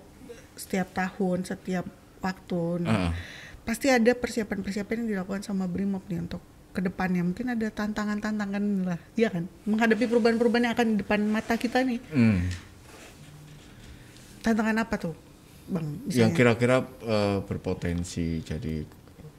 setiap 0.55 0.91
tahun, 0.93 1.43
setiap 1.43 1.87
waktu. 2.19 2.83
Nah, 2.83 2.91
Heeh. 2.91 3.13
Pasti 3.63 3.87
ada 3.87 4.13
persiapan-persiapan 4.13 5.05
yang 5.05 5.09
dilakukan 5.13 5.43
sama 5.43 5.65
Brimob 5.65 6.01
nih 6.09 6.21
untuk 6.21 6.41
ke 6.71 6.81
depannya 6.81 7.25
mungkin 7.25 7.49
ada 7.49 7.67
tantangan-tantangan 7.69 8.65
lah, 8.87 9.01
ya 9.15 9.29
kan? 9.29 9.49
Menghadapi 9.65 10.05
perubahan-perubahan 10.07 10.65
yang 10.71 10.75
akan 10.77 10.87
di 10.95 10.97
depan 11.03 11.21
mata 11.27 11.55
kita 11.57 11.83
nih. 11.83 11.99
Hmm. 12.13 12.39
Tantangan 14.39 14.77
apa 14.79 14.95
tuh, 14.97 15.15
Bang? 15.67 15.87
Yang 16.07 16.31
Misalnya, 16.31 16.37
kira-kira 16.37 16.77
eh, 17.03 17.39
berpotensi 17.43 18.41
jadi 18.41 18.87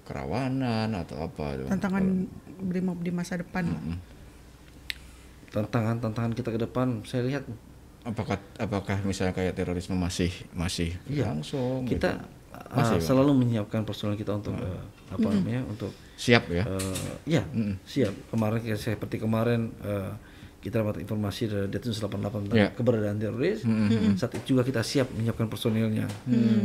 kerawanan 0.04 0.90
atau 0.98 1.22
apa? 1.24 1.70
tantangan 1.70 2.26
Brimob 2.60 3.00
di 3.00 3.14
masa 3.14 3.38
depan. 3.38 3.70
Tantangan-tantangan 5.50 6.34
kita 6.38 6.50
ke 6.54 6.60
depan 6.62 7.02
saya 7.06 7.26
lihat 7.26 7.44
apakah 8.06 8.38
apakah 8.58 8.98
misalnya 9.02 9.34
kayak 9.34 9.58
terorisme 9.58 9.98
masih 9.98 10.30
masih 10.54 10.94
Iya. 11.10 11.30
langsung 11.34 11.84
kita 11.86 12.16
gitu? 12.16 12.26
uh, 12.54 12.74
Masih, 12.78 12.98
Bang? 13.02 13.06
selalu 13.06 13.32
menyiapkan 13.38 13.82
personel 13.84 14.16
kita 14.16 14.38
untuk 14.38 14.54
uh, 14.56 14.82
apa 15.10 15.28
namanya 15.30 15.66
untuk 15.66 15.90
siap 16.20 16.52
ya? 16.52 16.68
Uh, 16.68 17.00
ya 17.24 17.48
siap. 17.88 18.12
Kemarin 18.28 18.60
kayak 18.60 18.76
seperti 18.76 19.16
kemarin 19.18 19.72
uh, 19.80 20.12
kita 20.60 20.84
dapat 20.84 21.00
informasi 21.00 21.48
dari 21.48 21.72
Densus 21.72 22.04
88 22.04 22.20
tentang 22.44 22.58
Ya. 22.60 22.68
keberadaan 22.76 23.16
teroris 23.16 23.64
saat 24.20 24.36
itu 24.36 24.52
juga 24.52 24.68
kita 24.68 24.84
siap 24.84 25.08
menyiapkan 25.16 25.48
personilnya. 25.48 26.12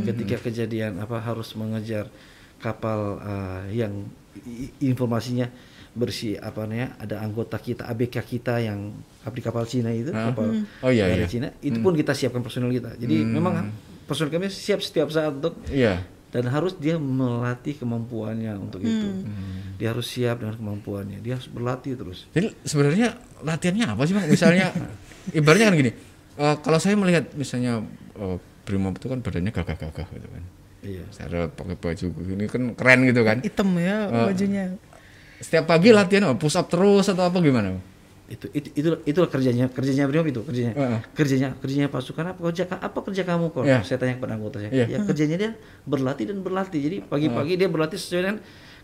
Ketika 0.03 0.43
kejadian 0.43 0.99
apa 0.99 1.23
harus 1.23 1.55
mengejar 1.55 2.11
kapal 2.59 3.23
uh, 3.23 3.63
yang 3.71 4.03
informasinya 4.83 5.47
bersih 5.95 6.35
apa 6.35 6.67
namanya 6.67 6.99
ada 6.99 7.23
anggota 7.23 7.55
kita 7.55 7.87
ABK 7.87 8.19
kita 8.19 8.59
yang 8.59 8.91
di 9.23 9.39
kapal 9.39 9.63
Cina 9.63 9.95
itu 9.95 10.11
Hah? 10.11 10.35
kapal 10.35 10.67
Oh, 10.83 10.91
iya, 10.91 11.07
dari 11.07 11.23
iya. 11.23 11.31
Cina. 11.31 11.47
Itu 11.63 11.79
pun 11.79 11.95
kita 11.95 12.11
siapkan 12.11 12.43
personil 12.43 12.75
kita. 12.75 12.99
Jadi 12.99 13.23
memang 13.23 13.71
personil 14.03 14.27
kami 14.27 14.51
siap 14.51 14.83
setiap 14.83 15.07
saat 15.07 15.31
untuk 15.33 15.55
iya 15.71 16.03
dan 16.35 16.43
harus 16.45 16.75
dia 16.75 16.99
melatih 16.99 17.79
kemampuannya 17.79 18.51
untuk 18.55 18.83
itu. 18.83 19.07
Hmm. 19.23 19.79
Dia 19.79 19.95
harus 19.95 20.03
siap 20.05 20.35
dengan 20.37 20.55
kemampuannya. 20.55 21.23
Dia 21.23 21.39
harus 21.39 21.47
berlatih 21.47 21.95
terus. 21.95 22.27
jadi 22.29 22.51
sebenarnya 22.61 23.15
latihannya 23.39 23.85
apa 23.87 24.03
sih 24.03 24.11
bang 24.11 24.27
misalnya 24.27 24.67
ibaratnya 25.39 25.65
kan 25.65 25.75
gini 25.77 25.91
eh, 26.35 26.55
kalau 26.59 26.75
saya 26.75 26.93
melihat 26.93 27.31
misalnya 27.33 27.79
eh, 28.13 28.37
Brimob 28.61 28.93
itu 28.93 29.07
kan 29.07 29.23
badannya 29.23 29.49
gagah-gagah 29.49 30.07
gitu 30.11 30.27
kan 30.27 30.43
Iya. 30.83 31.01
cara 31.09 31.47
pakai 31.47 31.75
baju 31.75 32.05
ini 32.29 32.45
kan 32.45 32.61
keren 32.73 32.99
gitu 33.05 33.21
kan 33.21 33.41
Hitam 33.41 33.73
ya 33.73 34.05
Oh. 34.05 34.29
bajunya. 34.29 34.75
setiap 35.37 35.65
pagi 35.65 35.89
latihan 35.89 36.27
apa 36.27 36.37
push 36.37 36.53
up 36.53 36.67
terus 36.67 37.07
atau 37.07 37.25
apa 37.25 37.39
gimana 37.39 37.79
Itu 38.25 38.49
itu 38.57 38.67
itu 38.73 38.89
itulah 39.05 39.29
kerjanya 39.29 39.69
kerjanya 39.69 40.09
Brimob 40.09 40.25
itu 40.25 40.41
kerjanya 40.41 40.73
Heeh. 40.73 40.99
kerjanya 41.13 41.53
kerjanya 41.61 41.89
pasukan 41.93 42.33
apa 42.33 42.39
kerja 42.49 42.65
apa 42.65 42.99
kerja 43.05 43.21
kamu 43.21 43.53
kok? 43.53 43.63
Iya. 43.65 43.85
Saya 43.85 43.97
tanya 44.01 44.17
kepada 44.17 44.33
anggota 44.33 44.57
saya. 44.61 44.71
Iya. 44.73 44.85
Ya 44.89 44.99
kerjanya 45.05 45.35
dia 45.37 45.51
berlatih 45.85 46.25
dan 46.33 46.41
berlatih. 46.41 46.79
Jadi 46.81 46.97
pagi-pagi 47.05 47.53
dia 47.57 47.69
berlatih 47.69 47.97
sesuai 48.01 48.21
dengan 48.25 48.37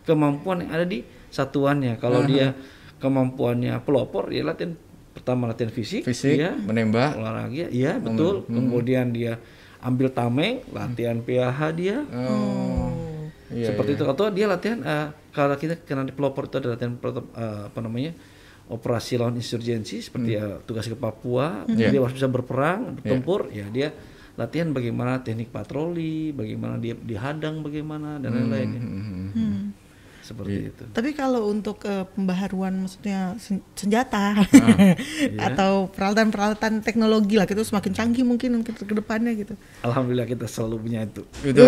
kemampuan 0.05 0.65
yang 0.65 0.71
ada 0.73 0.85
di 0.85 1.01
satuannya. 1.33 1.97
Kalau 1.97 2.21
dia 2.25 2.53
kemampuannya 3.01 3.81
pelopor, 3.81 4.29
dia 4.29 4.45
latihan 4.45 4.77
pertama 5.11 5.49
latihan 5.49 5.73
fisik, 5.73 6.07
fisik 6.07 6.39
ya, 6.39 6.55
menembak 6.55 7.17
olahraga, 7.19 7.67
iya 7.73 7.99
betul. 7.99 8.47
Kemudian 8.47 9.11
dia 9.11 9.41
ambil 9.81 10.13
tameng, 10.13 10.61
latihan 10.71 11.19
PAH 11.19 11.59
dia. 11.73 12.05
oh 12.13 13.11
iya, 13.51 13.67
seperti 13.71 13.91
iya. 13.93 13.97
itu 13.99 14.05
atau 14.07 14.25
dia 14.31 14.45
latihan 14.47 14.79
eh, 14.81 15.07
kalau 15.35 15.55
kita 15.59 15.75
kenal 15.83 16.07
di 16.07 16.13
pelopor 16.15 16.47
itu 16.47 16.55
ada 16.63 16.75
latihan 16.75 16.95
eh, 16.95 17.61
apa 17.67 17.79
namanya 17.83 18.11
operasi 18.71 19.15
lawan 19.15 19.35
insurgensi 19.35 19.99
seperti 19.99 20.31
Hmm. 20.33 20.41
eh, 20.41 20.57
tugas 20.63 20.83
ke 20.83 20.95
Papua 20.95 21.67
Iya. 21.67 21.91
dia 21.91 21.99
harus 21.99 22.15
bisa 22.15 22.25
berperang 22.25 22.95
bertempur 22.95 23.51
ya 23.51 23.67
dia 23.67 23.91
latihan 24.33 24.71
bagaimana 24.71 25.19
teknik 25.19 25.49
patroli 25.49 26.31
bagaimana 26.31 26.75
dia 26.75 26.95
dihadang 26.95 27.59
bagaimana 27.59 28.15
dan 28.17 28.31
lain-lain 28.33 28.69
ya. 28.69 28.79
Hmm, 28.79 28.89
hmm, 28.89 29.03
hmm. 29.03 29.29
Hmm. 29.33 29.61
seperti 30.21 30.69
itu. 30.69 30.83
Tapi 30.87 31.11
kalau 31.11 31.43
untuk 31.45 31.81
eh, 31.83 32.05
pembaharuan 32.07 32.77
maksudnya 32.77 33.33
sen- 33.35 33.65
senjata 33.73 34.31
Ah, 34.31 34.45
iya. 35.27 35.49
atau 35.49 35.89
peralatan-peralatan 35.89 36.79
teknologi 36.79 37.35
lah 37.35 37.43
gitu 37.43 37.59
semakin 37.59 37.91
canggih 37.91 38.21
mungkin 38.21 38.55
mungkin 38.55 38.71
ke 38.71 38.85
depannya 38.87 39.33
gitu. 39.33 39.57
Alhamdulillah 39.81 40.23
kita 40.25 40.45
selalu 40.45 40.75
punya 40.79 40.99
itu. 41.03 41.25
Itu 41.43 41.59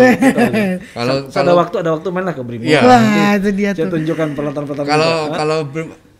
kalau 0.96 1.14
ada 1.26 1.52
waktu 1.52 1.76
ada 1.78 1.90
waktu 1.92 2.08
main 2.08 2.24
lah 2.24 2.32
ke 2.32 2.42
Brimob. 2.42 2.64
Iya. 2.64 2.80
Wah, 2.80 3.02
itu 3.34 3.50
dia 3.52 3.70
Saya 3.70 3.84
tuh. 3.84 3.92
tunjukkan 3.92 4.28
peralatan-peralatan. 4.32 4.86
kalau 4.88 5.12
kalau 5.30 5.58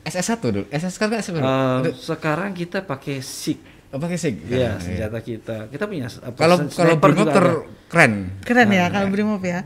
SS1 0.04 0.40
dulu. 0.42 0.64
SS 0.68 0.94
kan 0.96 1.08
SS1. 1.10 1.40
Eh, 1.82 1.94
sekarang 1.94 2.52
kita 2.52 2.80
pakai 2.80 3.18
SIG. 3.18 3.58
Oh, 3.88 3.96
pakai 3.96 4.14
SIG. 4.14 4.42
Iya, 4.44 4.74
Ah, 4.74 4.76
senjata 4.76 5.18
kita. 5.18 5.56
Kita 5.66 5.86
punya 5.86 6.10
apa, 6.10 6.34
Kalau 6.34 6.56
kalau 6.66 6.94
Brimob 6.98 7.30
ter 7.30 7.46
ada. 7.46 7.62
keren. 7.86 8.12
Keren 8.42 8.68
Ah, 8.68 8.74
ya 8.74 8.84
kalau 8.88 9.06
Brimob 9.08 9.38
ya. 9.40 9.62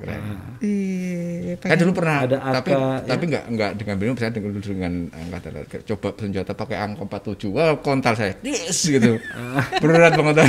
Iya, 0.58 1.56
Kan 1.56 1.76
dulu 1.76 1.92
pernah 1.96 2.16
Ada 2.22 2.36
tapi 2.54 2.70
AK, 2.70 2.76
ya. 2.76 3.08
tapi 3.08 3.24
nggak 3.26 3.44
nggak 3.48 3.70
dengan 3.74 3.94
Brimob 3.96 4.16
saya 4.16 4.30
dengan 4.30 4.50
dulu 4.52 4.62
dengan 4.62 4.92
angkatan 5.08 5.50
coba 5.64 6.08
senjata 6.14 6.52
pakai 6.52 6.76
angka 6.76 7.02
47. 7.08 7.48
Wah, 7.48 7.80
kontal 7.80 8.14
saya. 8.14 8.36
Yes 8.44 8.84
gitu. 8.84 9.16
Ah. 9.32 9.64
Berat 9.82 10.12
banget. 10.12 10.34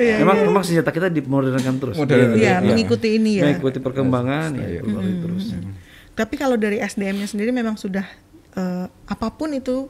Iya, 0.00 0.22
memang 0.22 0.36
memang 0.42 0.62
senjata 0.64 0.88
kita 0.90 1.12
dimodernkan 1.12 1.76
terus. 1.76 1.96
Modern. 1.98 2.32
Iya, 2.32 2.56
Iya. 2.56 2.64
mengikuti 2.64 3.08
ini 3.12 3.36
ya. 3.36 3.44
Mengikuti 3.44 3.78
perkembangan 3.78 4.48
ya, 4.56 4.80
berubah 4.80 5.02
terus. 5.04 5.44
Tapi 6.20 6.36
kalau 6.36 6.54
dari 6.54 6.76
SDM-nya 6.78 7.24
sendiri 7.24 7.48
memang 7.48 7.74
sudah 7.74 8.04
eh, 8.52 8.86
apa 9.06 9.28
pun 9.30 9.48
itu 9.50 9.88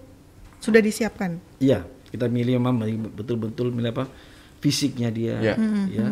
sudah 0.59 0.79
disiapkan. 0.79 1.43
Iya, 1.59 1.83
kita 2.07 2.31
milih 2.31 2.55
memang 2.55 2.79
betul-betul 3.11 3.75
milih 3.75 3.91
apa? 3.91 4.07
Fisiknya 4.61 5.11
dia, 5.11 5.35
Iya. 5.41 5.55
ya. 5.91 6.07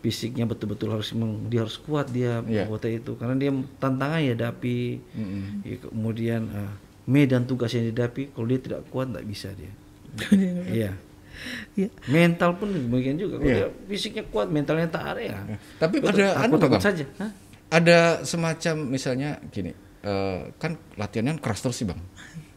Fisiknya 0.00 0.44
betul-betul 0.44 0.90
harus 0.90 1.12
meng- 1.12 1.46
dia 1.46 1.62
harus 1.62 1.78
kuat 1.78 2.08
dia 2.08 2.42
Iya. 2.42 2.64
anggota 2.64 2.86
itu 2.86 3.14
karena 3.14 3.34
dia 3.36 3.50
tantangan 3.76 4.18
ya 4.18 4.34
dapi. 4.34 4.98
Ya, 5.62 5.76
kemudian 5.80 6.42
eh, 6.48 6.72
medan 7.06 7.44
tugas 7.44 7.70
yang 7.70 7.86
didapi 7.86 8.32
kalau 8.32 8.46
dia 8.46 8.58
tidak 8.58 8.80
kuat 8.88 9.12
tidak 9.12 9.24
bisa 9.24 9.48
dia. 9.52 9.70
Iya. 10.74 10.90
Iya. 11.76 11.88
Mental 12.08 12.56
pun 12.56 12.72
demikian 12.72 13.14
juga. 13.14 13.36
Kalau 13.36 13.46
Iya. 13.46 13.56
dia 13.62 13.68
fisiknya 13.86 14.24
kuat, 14.24 14.48
mentalnya 14.48 14.88
tak 14.88 15.04
ada 15.06 15.20
ya. 15.20 15.36
Tapi 15.76 16.00
Betul, 16.00 16.24
ada 16.24 16.26
anu, 16.40 16.56
takut 16.56 16.80
saja. 16.80 17.04
Hah? 17.20 17.30
Ada 17.68 17.98
semacam 18.22 18.74
misalnya 18.86 19.42
gini 19.48 19.72
eh, 20.02 20.38
kan 20.56 20.74
latihannya 20.94 21.38
keras 21.38 21.60
terus 21.60 21.76
sih 21.76 21.86
bang 21.86 21.98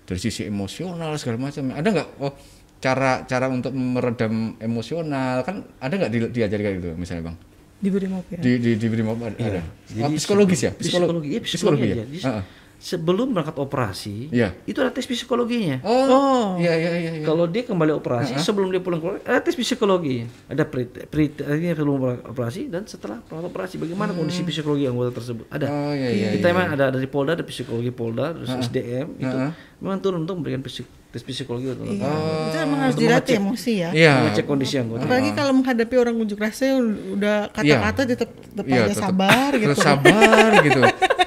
dari 0.06 0.20
sisi 0.20 0.46
emosional 0.46 1.18
segala 1.18 1.50
macam 1.50 1.70
ada 1.70 1.88
nggak 1.88 2.10
oh 2.20 2.34
cara 2.80 3.26
cara 3.26 3.46
untuk 3.48 3.74
meredam 3.74 4.56
emosional 4.58 5.44
kan 5.44 5.62
ada 5.78 5.94
nggak 5.96 6.12
di, 6.12 6.20
diajari 6.32 6.62
kayak 6.62 6.76
gitu 6.80 6.90
misalnya 6.96 7.34
bang 7.34 7.38
Di 7.80 7.90
Brimob 7.90 8.26
ya. 8.28 8.40
di 8.40 8.52
di 8.60 8.72
di 8.76 8.88
Brimob 8.88 9.18
ada, 9.20 9.38
ada. 9.40 9.62
Jadi 9.88 10.04
Oh, 10.04 10.12
psikologis 10.12 10.62
ya 10.62 10.72
Psikologi, 10.76 11.08
Psikolo- 11.08 11.24
iya, 11.26 11.40
psikologi, 11.40 11.82
ya 11.82 11.94
aja. 11.94 12.04
Jadi, 12.04 12.18
Heeh. 12.20 12.44
Sebelum 12.80 13.30
berangkat 13.30 13.56
operasi, 13.56 14.32
Iya. 14.32 14.56
itu 14.64 14.80
ada 14.80 14.88
tes 14.90 15.04
psikologinya. 15.04 15.84
oh 15.84 16.56
iya 16.56 16.72
iya 16.74 16.92
iya, 16.94 17.12
iya. 17.14 17.22
Kalau 17.22 17.44
dia 17.44 17.62
kembali 17.62 17.92
operasi, 17.94 18.40
sebelum 18.40 18.70
dia 18.70 18.80
pulang 18.80 18.98
keluar, 18.98 19.20
ada 19.20 19.38
tes 19.38 19.52
psikologi. 19.52 20.24
Ada 20.48 20.64
pre, 20.64 20.88
pre 20.88 21.28
ini 21.28 21.70
sebelum 21.70 22.00
operasi 22.26 22.68
dan 22.68 22.84
setelah 22.86 23.20
operasi. 23.22 23.76
Bagaimana 23.76 24.12
kondisi 24.12 24.42
psikologi 24.42 24.84
anggota 24.86 25.12
tersebut? 25.14 25.44
Ada. 25.50 25.68
oh 25.68 25.92
iya 25.92 26.08
iya 26.10 26.28
Kita 26.32 26.48
iya. 26.48 26.54
memang 26.54 26.68
ada 26.72 26.86
dari 26.90 27.06
Polda, 27.06 27.32
ada 27.34 27.44
psikologi 27.44 27.92
Polda, 27.92 28.32
terus 28.32 28.48
SDM 28.48 29.08
itu 29.18 29.36
memang 29.78 30.00
turun 30.00 30.24
untuk 30.24 30.36
memberikan 30.36 30.60
psik- 30.62 30.88
tes 31.10 31.20
psikologi 31.20 31.68
untuk 31.68 31.84
Iya. 31.84 32.06
itu 32.48 32.58
emang 32.60 32.80
harus 32.80 32.96
dilatih 32.96 33.36
emosi 33.38 33.74
ya. 33.78 33.90
iya 33.92 34.14
mengecek 34.24 34.46
kondisi 34.46 34.78
anggota. 34.78 35.04
Apalagi 35.04 35.34
kalau 35.34 35.52
menghadapi 35.54 35.96
orang 35.98 36.16
unjuk 36.16 36.38
rasa 36.38 36.80
udah 36.80 37.50
kata-kata 37.50 38.02
tetap 38.08 38.30
tetap 38.32 38.64
Iya, 38.64 38.78
aja 38.80 38.94
tetep- 38.94 39.04
sabar 39.04 39.52
gitu. 39.52 39.66
terus 39.68 39.80
sabar 39.82 40.50
gitu 40.62 40.80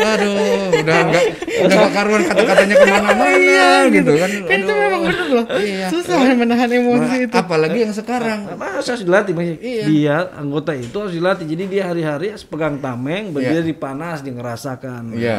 aduh 0.00 0.36
udah 0.80 0.96
enggak 1.06 1.24
udah 1.60 1.76
enggak 1.76 1.92
karuan 1.92 2.22
kata-katanya 2.24 2.74
ke 2.74 2.86
mana-mana 2.88 3.66
gitu 3.92 4.12
kan 4.16 4.30
Kan 4.50 4.58
itu 4.60 4.72
memang 4.72 5.00
bener 5.06 5.28
loh. 5.30 5.46
Iya. 5.60 5.86
Susah 5.92 6.16
menahan 6.34 6.70
emosi 6.72 7.16
itu. 7.28 7.34
apalagi 7.36 7.78
yang 7.84 7.94
sekarang 7.94 8.38
Nah, 8.50 8.80
harus 8.80 9.02
dilatih. 9.04 9.32
Iya. 9.60 9.84
Dia 9.86 10.16
anggota 10.36 10.72
itu 10.74 10.96
harus 10.96 11.14
dilatih. 11.14 11.46
Jadi 11.46 11.64
dia 11.68 11.82
hari-hari 11.90 12.32
pegang 12.48 12.80
tameng, 12.80 13.30
berdiri 13.30 13.72
panas, 13.76 14.24
dia 14.24 14.32
ngerasakan. 14.34 15.14
Iya. 15.14 15.36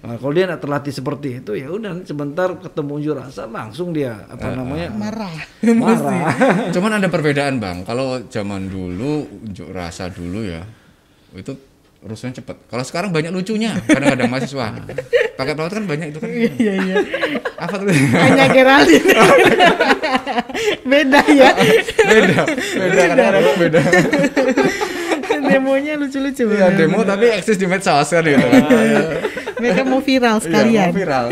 Nah, 0.00 0.16
kalau 0.16 0.32
dia 0.32 0.48
tidak 0.48 0.64
terlatih 0.64 0.92
seperti 0.96 1.28
itu 1.44 1.52
ya 1.60 1.68
udah 1.68 1.92
sebentar 2.08 2.48
ketemu 2.56 2.92
unjuk 3.04 3.14
rasa 3.20 3.44
langsung 3.44 3.92
dia 3.92 4.24
apa 4.32 4.56
namanya 4.56 4.88
Marah. 4.96 5.36
marah. 5.76 6.32
Cuman 6.74 6.96
ada 6.96 7.08
perbedaan 7.12 7.60
bang. 7.60 7.84
Kalau 7.84 8.24
zaman 8.32 8.72
dulu 8.72 9.28
unjuk 9.44 9.68
rasa 9.68 10.08
dulu 10.08 10.40
ya 10.40 10.64
itu 11.36 11.52
rusuknya 12.00 12.40
cepet. 12.40 12.56
Kalau 12.64 12.84
sekarang 12.84 13.10
banyak 13.12 13.28
lucunya. 13.28 13.76
Kadang-kadang 13.84 14.28
mahasiswa 14.28 14.66
pakai 15.36 15.52
pelawat 15.52 15.72
kan 15.72 15.84
banyak 15.84 16.06
itu 16.12 16.18
kan. 16.20 16.28
Iya 16.32 16.72
iya. 16.80 16.96
Apa 17.56 17.76
tuh? 17.76 17.88
Hanya 17.92 18.46
Geraldine. 18.48 19.12
Beda 20.82 21.20
ya. 21.28 21.50
beda, 22.02 22.40
beda 22.76 23.02
kadang-kadang 23.06 23.56
beda. 23.58 23.80
Demonya 25.40 25.92
lucu-lucu. 25.96 26.44
Iya 26.50 26.72
demo 26.74 27.02
tapi 27.02 27.30
eksis 27.32 27.56
di 27.56 27.64
medsos 27.64 28.08
kan 28.08 28.22
gitu. 28.22 28.40
kan. 28.40 28.64
Mereka 29.60 29.82
mau 29.84 30.00
viral 30.00 30.36
Iya, 30.36 30.44
sekalian. 30.44 30.88
mau 30.88 30.96
viral. 30.96 31.26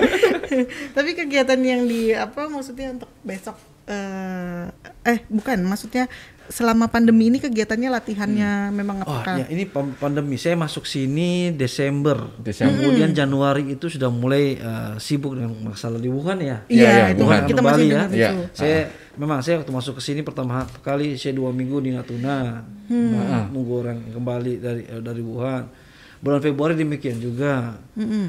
Tapi 0.96 1.10
kegiatan 1.14 1.60
yang 1.60 1.84
di 1.84 2.12
apa 2.12 2.48
maksudnya 2.48 2.92
untuk 2.92 3.08
besok 3.24 3.56
eh 3.88 4.68
eh 5.02 5.18
bukan 5.32 5.64
maksudnya 5.64 6.12
selama 6.48 6.88
pandemi 6.88 7.28
ini 7.28 7.38
kegiatannya 7.38 7.88
latihannya 7.92 8.50
memang 8.72 9.04
Oh 9.04 9.12
apakah 9.12 9.44
ya 9.44 9.46
ini 9.52 9.68
pandemi 9.96 10.34
saya 10.34 10.56
masuk 10.56 10.84
sini 10.84 11.52
Desember. 11.52 12.32
Desember. 12.40 12.72
Kemudian 12.74 13.12
Januari 13.12 13.68
itu 13.68 13.86
sudah 13.86 14.08
mulai 14.08 14.56
eh, 14.56 14.92
sibuk 14.96 15.36
dengan 15.36 15.52
masalah 15.62 16.00
di 16.00 16.08
Wuhan 16.08 16.40
ya. 16.40 16.64
Iya, 16.66 16.72
iya, 16.72 16.88
Iya, 16.88 17.04
itu 17.12 17.22
Wuhan. 17.22 17.42
kita 17.44 17.60
masih 17.60 17.76
Bali 17.76 17.86
dengar 17.92 18.08
Iya. 18.10 18.28
itu. 18.32 18.38
Saya 18.56 18.78
memang 19.14 19.38
saya 19.44 19.60
waktu 19.60 19.72
masuk 19.72 19.94
ke 19.98 20.02
sini 20.02 20.20
pertama 20.22 20.64
kali 20.80 21.14
saya 21.14 21.36
dua 21.36 21.52
minggu 21.52 21.78
di 21.78 21.90
Natuna 21.92 22.64
Nah, 22.88 23.44
nunggu 23.52 23.72
orang 23.84 23.98
kembali 24.08 24.52
dari 24.58 24.82
eh, 24.88 25.02
dari 25.04 25.20
Wuhan. 25.20 25.64
Bulan 26.18 26.40
Februari 26.40 26.74
demikian 26.74 27.16
juga. 27.16 27.78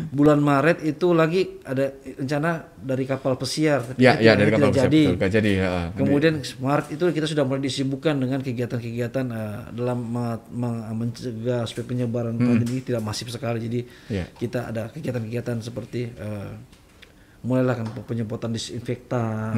Bulan 0.09 0.37
Maret 0.39 0.81
itu 0.83 1.09
lagi 1.11 1.57
ada 1.63 1.89
rencana 2.15 2.51
dari 2.75 3.03
kapal 3.03 3.33
pesiar. 3.33 3.81
tapi 3.83 3.99
iya 3.99 4.13
tidak- 4.13 4.35
dari 4.35 4.45
tidak 4.47 4.59
kapal 4.63 4.83
jadi. 4.83 5.03
betul, 5.09 5.29
jadi. 5.31 5.51
ya. 5.55 5.71
Kemudian 5.91 6.33
Maret 6.39 6.87
itu 6.91 7.03
kita 7.07 7.25
sudah 7.25 7.43
mulai 7.43 7.61
disibukkan 7.61 8.13
dengan 8.15 8.39
kegiatan-kegiatan 8.39 9.25
eh, 9.27 9.59
dalam 9.71 9.99
me- 9.99 10.41
me- 10.49 10.85
mencegah 10.95 11.63
supaya 11.63 11.85
penyebaran 11.85 12.35
pandemi 12.35 12.71
ini 12.71 12.83
tidak 12.83 13.01
masif 13.01 13.27
sekali. 13.27 13.57
Jadi 13.59 13.79
Iya. 14.07 14.25
kita 14.31 14.69
ada 14.69 14.89
kegiatan-kegiatan 14.89 15.57
seperti 15.59 16.09
eh, 16.09 16.51
mulailah 17.39 17.71
kan 17.73 17.87
penyemprotan 18.03 18.51
disinfektan. 18.51 19.55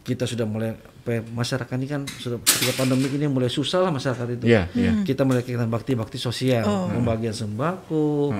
Kita 0.00 0.24
sudah 0.24 0.44
mulai 0.44 0.76
ya, 1.02 1.20
masyarakat 1.22 1.74
ini 1.74 1.86
kan 1.86 2.02
sudah 2.04 2.40
ketika 2.40 2.72
pandemi 2.76 3.08
ini 3.08 3.24
mulai 3.24 3.48
susah 3.48 3.80
lah 3.80 3.90
masyarakat 3.90 4.26
itu. 4.34 4.44
Iya, 4.44 4.68
iya. 4.72 4.92
Kita 5.00 5.22
mulai 5.22 5.40
kegiatan 5.40 5.66
bakti-bakti 5.66 6.16
sosial, 6.16 6.64
membagian 6.90 7.32
sembako, 7.32 8.32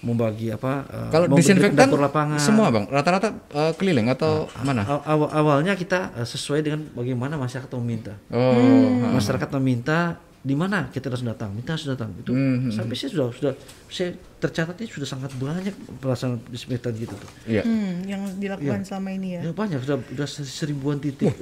membagi 0.00 0.52
apa? 0.52 0.84
eh, 0.84 1.08
Kalau 1.08 1.26
memberi 1.26 1.40
disinfektan 1.40 1.88
dapur 1.88 1.96
lapangan. 1.98 2.36
semua 2.36 2.68
bang, 2.68 2.84
rata-rata 2.86 3.28
eh, 3.50 3.72
keliling 3.74 4.10
atau 4.10 4.50
mana? 4.60 4.84
Aw- 4.84 5.04
awal 5.06 5.28
awalnya 5.32 5.72
kita 5.74 6.12
eh, 6.14 6.26
sesuai 6.26 6.60
dengan 6.60 6.84
bagaimana 6.92 7.34
masyarakat 7.34 7.70
meminta. 7.78 8.12
Oh, 8.28 8.52
Masyarakat 9.10 9.48
meminta 9.56 10.18
di 10.44 10.52
mana 10.52 10.92
kita 10.92 11.08
harus 11.08 11.24
datang, 11.24 11.48
minta 11.50 11.72
harus 11.72 11.88
datang. 11.88 12.12
Itu 12.20 12.36
sampai 12.68 12.92
saya 12.92 13.10
sudah 13.10 13.26
sudah 13.32 13.52
saya 13.88 14.12
tercatat 14.36 14.76
ini 14.76 14.92
sudah 14.92 15.08
sangat 15.08 15.32
banyak 15.34 15.72
pelaksanaan 15.98 16.36
disinfektan 16.46 16.92
gitu 16.94 17.16
tuh. 17.16 17.30
iya. 17.48 17.64
Hmm, 17.64 18.04
yang 18.04 18.20
dilakukan 18.36 18.84
selama 18.84 19.08
ini 19.10 19.40
ya. 19.40 19.48
Ya, 19.48 19.52
banyak 19.52 19.80
sudah 19.80 19.96
sudah 20.04 20.28
seribuan 20.44 21.00
titik, 21.00 21.32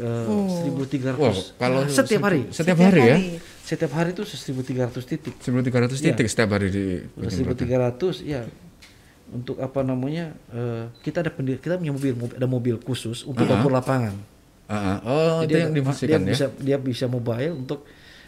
seribu 0.55 0.87
tiga 0.87 1.19
ratus. 1.19 1.59
kalau 1.59 1.83
setiap 1.85 2.23
hari, 2.23 2.47
Setiap 2.49 2.79
hari 2.79 3.01
ya. 3.03 3.17
setiap 3.62 3.91
hari 3.91 4.15
itu 4.15 4.23
seribu 4.23 4.62
tiga 4.62 4.87
ratus 4.87 5.03
titik. 5.03 5.35
1300 5.35 5.99
titik 5.99 6.27
setiap 6.31 6.51
hari 6.55 6.71
di 6.71 6.85
seribu 7.27 7.59
tiga 7.59 7.83
ratus, 7.83 8.23
ya. 8.23 8.47
Untuk 9.33 9.59
apa 9.59 9.83
namanya? 9.83 10.31
eh, 10.53 10.87
kita 11.03 11.25
ada 11.25 11.33
pendir, 11.33 11.57
kita 11.57 11.75
punya 11.75 11.91
mobil, 11.91 12.12
mobil- 12.15 12.37
ada 12.38 12.47
mobil 12.47 12.77
khusus 12.79 13.25
untuk 13.25 13.49
dapur 13.49 13.73
lapangan. 13.73 14.15
Ah, 14.71 14.77
ah. 14.77 14.97
Oh, 15.03 15.38
itu 15.43 15.57
yang 15.57 15.73
dia, 15.73 15.81
difungsikan 15.83 16.21
ya. 16.23 16.29
bisa 16.31 16.47
dia 16.55 16.77
bisa 16.79 17.05
mobile 17.09 17.51
untuk 17.57 17.83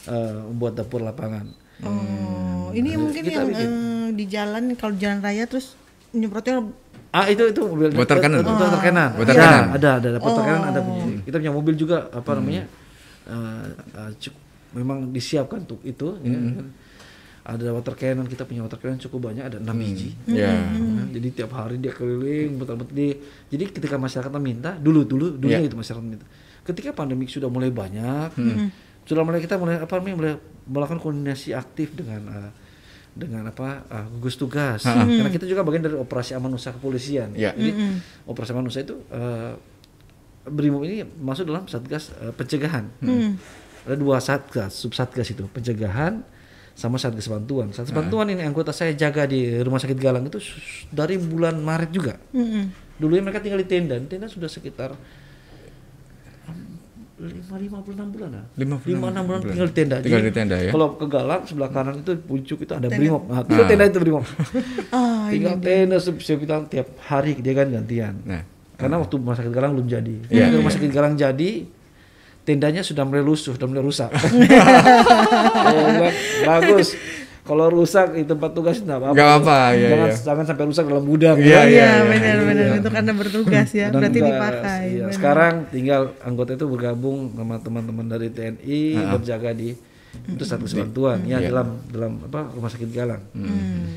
eh, 0.06 0.34
membuat 0.46 0.72
dapur 0.74 1.00
lapangan. 1.00 1.46
Oh, 1.82 2.70
ini 2.70 2.94
mungkin 2.94 3.20
Kita 3.20 3.34
yang 3.36 3.48
bikin. 3.48 3.68
eh, 3.68 4.06
di 4.12 4.24
jalan 4.24 4.62
kalau 4.74 4.94
jalan 4.94 5.18
raya 5.18 5.44
terus 5.44 5.74
nyemprotnya 6.10 6.62
Ah 7.10 7.26
itu 7.26 7.46
itu 7.46 7.62
mobil 7.62 7.94
Water 7.94 8.18
cannon. 8.18 8.42
Water 8.42 8.80
cannon. 8.80 9.10
Water 9.14 9.30
Ada, 9.30 9.38
cannon. 9.38 9.66
ada 9.70 9.88
ada 9.94 10.08
ada 10.08 10.18
water 10.18 10.42
cannon 10.42 10.64
ada 10.64 10.80
punya. 10.80 11.04
Kita 11.22 11.36
punya 11.38 11.52
mobil 11.52 11.74
juga 11.74 11.96
apa 12.10 12.30
namanya? 12.34 12.64
eh, 13.24 13.66
eh, 13.94 14.10
cuk- 14.18 14.42
memang 14.72 15.08
disiapkan 15.08 15.62
untuk 15.62 15.78
itu 15.82 16.18
ya 16.20 16.34
kan. 16.34 16.68
Ada 17.44 17.70
water 17.70 17.94
cannon, 17.94 18.24
kita 18.24 18.42
punya 18.42 18.64
water 18.64 18.78
cannon 18.78 18.96
cukup 18.98 19.28
banyak, 19.28 19.44
ada 19.44 19.58
6 19.58 19.76
biji. 19.76 20.10
Ya. 20.26 20.48
Nah, 20.74 21.06
jadi 21.06 21.28
tiap 21.30 21.52
hari 21.52 21.76
dia 21.76 21.92
keliling 21.92 22.56
betul-betul 22.56 22.90
di 22.90 23.08
jadi 23.46 23.64
ketika 23.68 23.94
masyarakat 23.94 24.40
minta 24.40 24.74
dulu 24.74 25.04
dulu 25.04 25.36
dulu 25.36 25.52
Iya. 25.52 25.62
itu 25.62 25.76
masyarakat 25.76 26.02
minta 26.02 26.26
ketika 26.62 26.90
pandemik 26.90 27.28
sudah 27.28 27.46
mulai 27.46 27.68
banyak 27.68 28.32
sudah 29.04 29.22
mulai 29.24 29.40
kita 29.40 29.60
mulai 29.60 29.80
apa 29.80 29.92
namanya 30.00 30.16
mulai 30.16 30.32
melakukan 30.64 31.00
koordinasi 31.00 31.52
aktif 31.52 31.92
dengan 31.92 32.20
eh, 32.28 32.50
dengan 33.14 33.46
apa 33.46 33.86
uh, 33.86 34.06
gugus 34.18 34.34
tugas. 34.34 34.82
Karena 34.82 35.30
kita 35.30 35.46
juga 35.46 35.62
bagian 35.62 35.86
dari 35.86 35.94
operasi 35.94 36.34
aman 36.34 36.50
usaha 36.58 36.74
kepolisian. 36.74 37.32
Iya. 37.38 37.54
jadi 37.54 37.72
operasi 38.26 38.50
aman 38.50 38.66
usaha 38.66 38.82
itu 38.82 38.98
uh, 39.14 39.54
brimob 40.50 40.82
ini 40.82 41.06
masuk 41.22 41.46
dalam 41.46 41.64
satgas 41.70 42.10
uh, 42.18 42.34
pencegahan. 42.34 42.90
Ada 43.86 43.94
dua 43.94 44.18
satgas 44.18 44.74
sub 44.74 44.92
satgas 44.98 45.30
itu 45.30 45.46
pencegahan 45.46 46.26
sama 46.74 46.98
satgas 46.98 47.30
bantuan. 47.30 47.70
Satgas 47.70 47.94
bantuan 47.94 48.34
ini 48.34 48.42
anggota 48.42 48.74
saya 48.74 48.90
jaga 48.98 49.30
di 49.30 49.62
rumah 49.62 49.78
sakit 49.78 49.94
Galang 49.94 50.26
itu 50.26 50.42
dari 50.90 51.14
bulan 51.14 51.54
Maret 51.62 51.90
juga. 51.94 52.18
Mm-mm. 52.34 52.82
dulunya 52.94 53.26
mereka 53.26 53.42
tinggal 53.42 53.58
di 53.58 53.66
tenda 53.66 53.98
di 53.98 54.06
tenda 54.06 54.30
sudah 54.30 54.46
sekitar 54.46 54.94
lima 57.14 57.56
lima 57.56 57.78
puluh 57.78 57.94
enam 57.94 58.08
bulan 58.10 58.30
lah 58.34 58.44
Lima 58.58 58.74
puluh 58.74 58.90
lima 58.90 59.06
enam 59.14 59.22
bulan 59.22 59.40
tinggal 59.40 59.68
di 59.70 59.74
tenda. 59.78 59.96
Tinggal 60.02 60.18
Jadi, 60.18 60.28
di 60.28 60.34
tenda, 60.34 60.56
ya? 60.58 60.70
kalau 60.74 60.98
ke 60.98 61.06
Galang 61.06 61.42
sebelah 61.46 61.70
kanan 61.70 62.02
itu 62.02 62.12
puncuk 62.18 62.58
itu 62.66 62.72
ada 62.74 62.88
brimob. 62.90 63.22
Nah, 63.30 63.46
itu 63.46 63.62
tenda 63.70 63.84
itu 63.86 63.98
brimob. 64.02 64.24
Ah, 64.90 65.26
tinggal 65.32 65.54
tenda 65.58 65.96
se- 66.02 66.18
saya 66.18 66.36
bilang 66.36 66.66
tiap 66.66 66.90
hari 67.06 67.38
dia 67.38 67.54
kan 67.54 67.70
gantian. 67.70 68.18
Nah, 68.26 68.42
karena 68.74 68.98
waktu 68.98 69.14
rumah 69.14 69.38
sakit 69.38 69.52
Galang 69.54 69.78
belum 69.78 69.86
jadi. 69.86 70.14
Iya, 70.26 70.50
Begitu 70.50 70.56
rumah 70.58 70.68
iya. 70.68 70.76
sakit 70.76 70.90
Galang 70.90 71.14
jadi 71.14 71.50
tendanya 72.42 72.82
sudah 72.82 73.06
mulai 73.06 73.22
lusuh 73.22 73.54
sudah 73.54 73.68
mulai 73.70 73.80
rusak. 73.80 74.10
Bilang, 75.64 76.12
bagus 76.42 76.98
kalau 77.44 77.68
rusak 77.68 78.12
di 78.12 78.24
tempat 78.24 78.50
tugas 78.50 78.80
tidak 78.80 78.98
apa-apa 78.98 79.12
Nggak 79.12 79.28
apa-apa, 79.30 79.58
iya, 79.70 79.88
jangan, 79.90 80.08
iya. 80.08 80.16
jangan 80.18 80.44
sampai 80.44 80.64
rusak 80.64 80.84
dalam 80.86 81.04
gudang 81.04 81.36
Iya, 81.36 81.44
Iya, 81.44 81.60
iya, 81.66 81.88
benar 82.02 82.24
iya, 82.34 82.42
benar 82.42 82.64
iya. 82.64 82.74
untuk 82.80 82.94
anda 82.94 83.12
bertugas 83.12 83.68
ya, 83.70 83.86
Dan 83.86 84.00
berarti 84.00 84.18
dipakai. 84.18 84.80
iya. 84.82 85.04
benar. 85.04 85.12
Sekarang 85.12 85.54
tinggal 85.68 86.00
anggota 86.20 86.50
itu 86.52 86.64
bergabung 86.64 87.18
sama 87.30 87.56
teman-teman 87.58 88.06
dari 88.08 88.28
TNI 88.28 88.80
berjaga 89.12 89.52
di 89.52 89.76
itu 90.14 90.46
satu 90.46 90.62
bantuan 90.70 91.26
ya 91.26 91.36
Iya. 91.36 91.50
dalam 91.50 91.68
dalam 91.84 92.12
apa 92.22 92.46
rumah 92.48 92.70
sakit 92.70 92.86
Galang. 92.88 93.18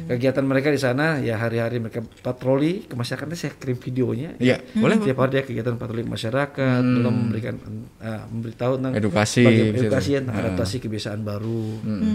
Kegiatan 0.07 0.41
mereka 0.41 0.73
di 0.73 0.81
sana 0.81 1.21
ya 1.21 1.37
hari-hari 1.37 1.77
mereka 1.77 2.01
patroli 2.19 2.83
ke 2.83 2.97
masyarakat 2.97 3.27
saya 3.31 3.53
kirim 3.53 3.77
videonya. 3.77 4.33
Iya, 4.37 4.57
boleh, 4.73 4.97
Tiap 4.97 5.13
hari 5.15 5.31
dia 5.31 5.43
kegiatan 5.45 5.77
patroli 5.77 6.01
ke 6.01 6.09
masyarakat, 6.09 6.81
dalam 6.81 7.13
memberikan 7.13 7.55
eh, 8.01 8.21
memberitahu 8.27 8.73
tentang 8.75 8.93
Edukasi, 8.97 9.45
gitu. 9.45 9.85
edukasi 9.85 10.17
tentang 10.17 10.35
adaptasi 10.41 10.75
kebiasaan 10.81 11.21
baru. 11.21 11.63
Hmm. 11.85 12.01
Nah, 12.01 12.09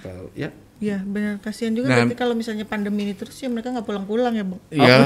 kalau- 0.00 0.30
ya. 0.32 0.50
Ya 0.76 1.00
benar. 1.00 1.40
Kasihan 1.40 1.72
juga 1.72 1.88
Nah. 1.88 2.04
berarti 2.04 2.14
kalau 2.14 2.36
misalnya 2.36 2.68
pandemi 2.68 3.08
ini 3.08 3.16
terus 3.16 3.32
ya 3.40 3.48
mereka 3.48 3.72
nggak 3.72 3.86
pulang-pulang 3.86 4.36
ya 4.36 4.44
bang. 4.44 4.60
Iya. 4.68 4.96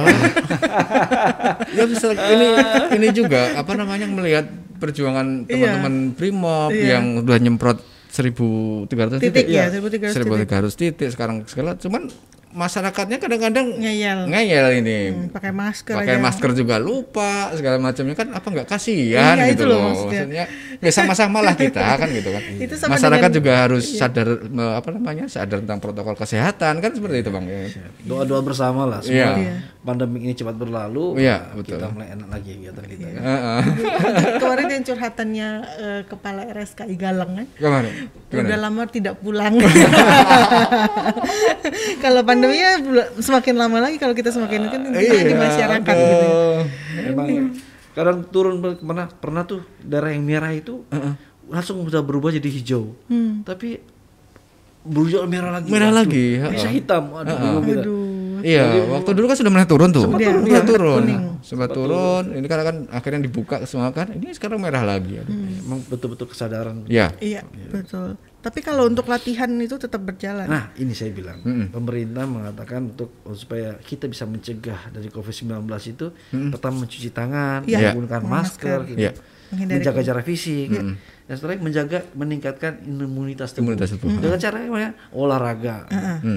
ya 1.78 1.84
bisa 1.86 2.10
ini 2.10 2.48
ini 2.98 3.08
juga 3.14 3.54
apa 3.54 3.78
namanya 3.78 4.10
melihat 4.10 4.50
perjuangan 4.82 5.46
teman-teman 5.46 6.16
Brimob 6.16 6.74
yang 6.74 7.22
udah 7.22 7.38
nyemprot 7.38 7.78
1300 8.10 9.22
Titik. 9.22 9.46
Titik, 9.46 9.46
ya, 9.46 9.70
1300 9.70 10.18
1300 10.18 10.74
titik 10.74 11.08
sekarang 11.14 11.46
segala. 11.46 11.78
Cuman 11.78 12.10
masyarakatnya 12.52 13.16
kadang-kadang 13.16 13.64
Ngeyel. 13.74 14.26
ngeyel 14.26 14.66
ini 14.76 14.98
Hmm, 15.08 15.26
pakai 15.30 15.50
masker 15.50 15.94
pakai 15.94 16.14
aja. 16.14 16.20
masker 16.20 16.50
juga 16.52 16.76
lupa 16.76 17.48
segala 17.52 17.78
macamnya 17.78 18.12
kan 18.12 18.28
apa 18.28 18.44
nggak 18.44 18.66
kasihan 18.66 19.34
Iya, 19.34 19.44
gitu 19.48 19.56
itu 19.56 19.62
loh 19.64 19.76
loh 19.76 19.88
maksudnya. 20.10 20.44
ya 20.76 20.90
sama-sama 20.90 21.40
lah 21.40 21.54
kita 21.54 21.78
kan 21.78 22.08
gitu 22.08 22.28
kan 22.28 22.42
Itu 22.60 22.74
sama 22.74 22.94
masyarakat 22.94 23.18
dengan- 23.24 23.36
juga 23.36 23.50
harus 23.56 23.84
sadar 23.88 24.26
me- 24.44 24.72
apa 24.72 24.88
namanya 24.90 25.24
sadar 25.26 25.58
tentang 25.58 25.78
protokol 25.78 26.14
kesehatan 26.14 26.76
kan 26.76 26.90
seperti 26.90 27.20
itu 27.20 27.28
bang 27.28 27.44
ya. 27.44 27.58
doa-doa 28.02 28.40
bersama 28.40 28.84
lah 28.84 28.98
Iya. 29.00 29.26
semua 29.30 29.52
pandemi 29.80 30.16
ini 30.20 30.32
cepat 30.32 30.54
berlalu. 30.54 31.16
Iya, 31.16 31.36
nah, 31.42 31.54
betul. 31.56 31.74
Kita 31.74 31.86
mulai 31.88 32.08
enak 32.10 32.28
lagi 32.28 32.50
kegiatan 32.52 32.84
kita 32.84 33.04
kan. 33.08 33.22
Heeh. 33.22 33.60
Kemarin 34.42 34.66
yang 34.70 34.82
curhatannya 34.84 35.48
eh, 35.78 36.00
kepala 36.04 36.40
RSKI 36.50 36.94
Galang 36.94 37.30
kan. 37.32 37.46
Gimana? 37.54 37.88
Udah 38.28 38.58
lama 38.60 38.82
tidak 38.86 39.14
pulang. 39.18 39.56
kalau 42.00 42.22
pandeminya 42.40 42.72
semakin 43.20 43.54
lama 43.54 43.78
lagi 43.84 43.96
kalau 44.00 44.16
kita 44.16 44.32
semakin 44.32 44.60
kan 44.66 44.80
Iya, 44.90 45.20
di 45.28 45.34
masyarakat 45.36 45.94
gitu. 45.94 46.26
ya. 46.26 47.10
Emang 47.12 47.28
kadang 47.92 48.18
turun 48.32 48.58
pernah 48.62 49.06
pernah 49.12 49.42
tuh 49.44 49.60
darah 49.78 50.10
yang 50.10 50.24
merah 50.24 50.50
itu 50.50 50.82
langsung 51.46 51.84
bisa 51.84 52.00
berubah 52.00 52.32
jadi 52.32 52.48
hijau. 52.48 52.96
Tapi 53.44 53.80
berubah 54.80 55.28
merah 55.28 55.50
lagi. 55.60 55.68
Merah 55.68 55.92
lagi, 55.92 56.26
Bisa 56.40 56.72
hitam. 56.72 57.12
Aduh, 57.12 57.36
bingung 57.36 57.64
kita. 57.68 57.82
Aduh. 57.84 58.08
Iya, 58.40 58.64
waktu 58.88 59.10
dulu 59.12 59.28
kan 59.28 59.36
sudah 59.36 59.52
mulai 59.52 59.68
turun 59.68 59.92
tuh. 59.92 60.08
Sempat 60.08 60.24
turun, 60.24 60.42
iya, 60.48 60.60
turun. 60.64 61.02
Sempat 61.44 61.68
turun. 61.76 62.24
Ini 62.32 62.46
kan 62.48 62.58
kan 62.64 62.76
akhirnya 62.88 63.20
dibuka 63.20 63.60
semua 63.68 63.92
kan. 63.92 64.08
Ini 64.16 64.32
sekarang 64.32 64.56
merah 64.56 64.80
lagi. 64.80 65.20
Aduh. 65.20 65.36
Emang 65.60 65.84
betul-betul 65.84 66.32
kesadaran. 66.32 66.88
Ya. 66.88 67.12
Iya, 67.20 67.44
betul. 67.68 68.16
Tapi 68.40 68.58
kalau 68.60 68.88
untuk 68.88 69.04
latihan 69.04 69.52
itu 69.60 69.76
tetap 69.76 70.00
berjalan. 70.00 70.48
Nah, 70.48 70.72
ini 70.74 70.96
saya 70.96 71.12
bilang, 71.12 71.44
pemerintah 71.68 72.24
mengatakan 72.24 72.88
untuk 72.88 73.12
supaya 73.32 73.76
kita 73.76 74.08
bisa 74.08 74.24
mencegah 74.24 74.88
dari 74.88 75.12
COVID-19 75.12 75.60
itu 75.86 76.06
pertama 76.48 76.82
mencuci 76.82 77.10
tangan, 77.10 77.68
Iya. 77.68 77.92
menggunakan 77.92 78.22
masker, 78.24 78.78
masker. 78.80 78.80
gitu. 78.88 79.00
Iya. 79.00 79.12
Menghindari 79.50 79.82
menjaga 79.82 80.00
jarak 80.00 80.24
fisik, 80.24 80.68
dan 80.70 80.94
setelah 81.28 81.54
itu 81.54 81.62
menjaga 81.62 81.98
meningkatkan 82.12 82.72
imunitas 82.82 83.50
tubuh. 83.50 83.70
Imunitas 83.70 83.90
tubuh. 83.90 84.10
Dengan 84.14 84.38
cara 84.38 84.56
gimana? 84.60 84.94
Olahraga. 85.10 85.76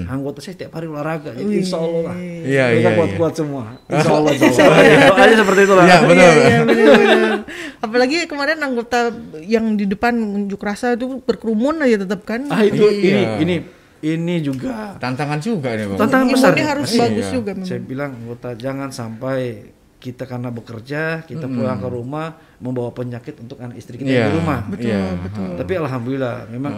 Anggota 0.06 0.38
saya 0.38 0.54
tiap 0.56 0.74
hari 0.74 0.86
olahraga, 0.86 1.30
jadi 1.30 1.46
insya 1.46 1.78
Allah 1.78 2.10
lah. 2.10 2.16
Iya, 2.18 2.64
Mereka 2.70 2.82
iya, 2.82 2.90
kuat-kuat 2.94 3.32
semua. 3.34 3.64
Insya 3.94 4.10
Allah, 4.12 4.30
insya. 4.32 4.64
Doanya 5.08 5.36
seperti 5.38 5.60
itu 5.62 5.74
lah. 5.74 5.84
Iya, 5.84 5.96
betul. 6.00 6.14
Iya, 6.18 6.32
iya, 6.34 6.60
benar-benar. 6.62 7.32
Apalagi 7.80 8.16
kemarin 8.26 8.58
anggota 8.58 8.98
yang 9.40 9.64
di 9.74 9.84
depan 9.84 10.14
unjuk 10.16 10.58
rasa 10.58 10.94
itu 10.94 11.20
berkerumun 11.20 11.80
aja 11.80 12.00
tetap 12.00 12.24
kan. 12.24 12.48
Ah 12.48 12.62
itu 12.62 12.82
ini 12.82 13.08
Iya. 13.14 13.30
ini 13.40 13.56
ini 14.04 14.34
juga 14.40 15.00
Tantangan 15.00 15.40
juga 15.40 15.72
ini, 15.72 15.88
Bang. 15.88 15.96
tantangan 15.96 16.26
besar. 16.28 16.52
Imunnya 16.52 16.68
harus 16.70 16.90
Iya. 16.92 17.00
bagus 17.00 17.26
juga 17.30 17.50
memang. 17.52 17.68
Saya 17.68 17.80
bilang 17.80 18.10
anggota 18.14 18.48
jangan 18.52 18.88
sampai 18.90 19.40
kita 20.04 20.28
karena 20.28 20.52
bekerja 20.52 21.24
kita 21.24 21.48
pulang 21.48 21.80
ke 21.80 21.88
rumah 21.88 22.26
membawa 22.60 22.92
penyakit 22.92 23.40
untuk 23.40 23.56
anak 23.56 23.80
istri 23.80 23.96
kita 23.96 24.04
Iya. 24.04 24.20
yang 24.20 24.28
di 24.28 24.36
rumah. 24.36 24.58
Betul, 24.68 24.92
Iya. 24.92 25.02
betul. 25.16 25.48
Tapi 25.56 25.72
alhamdulillah 25.80 26.36
memang 26.46 26.72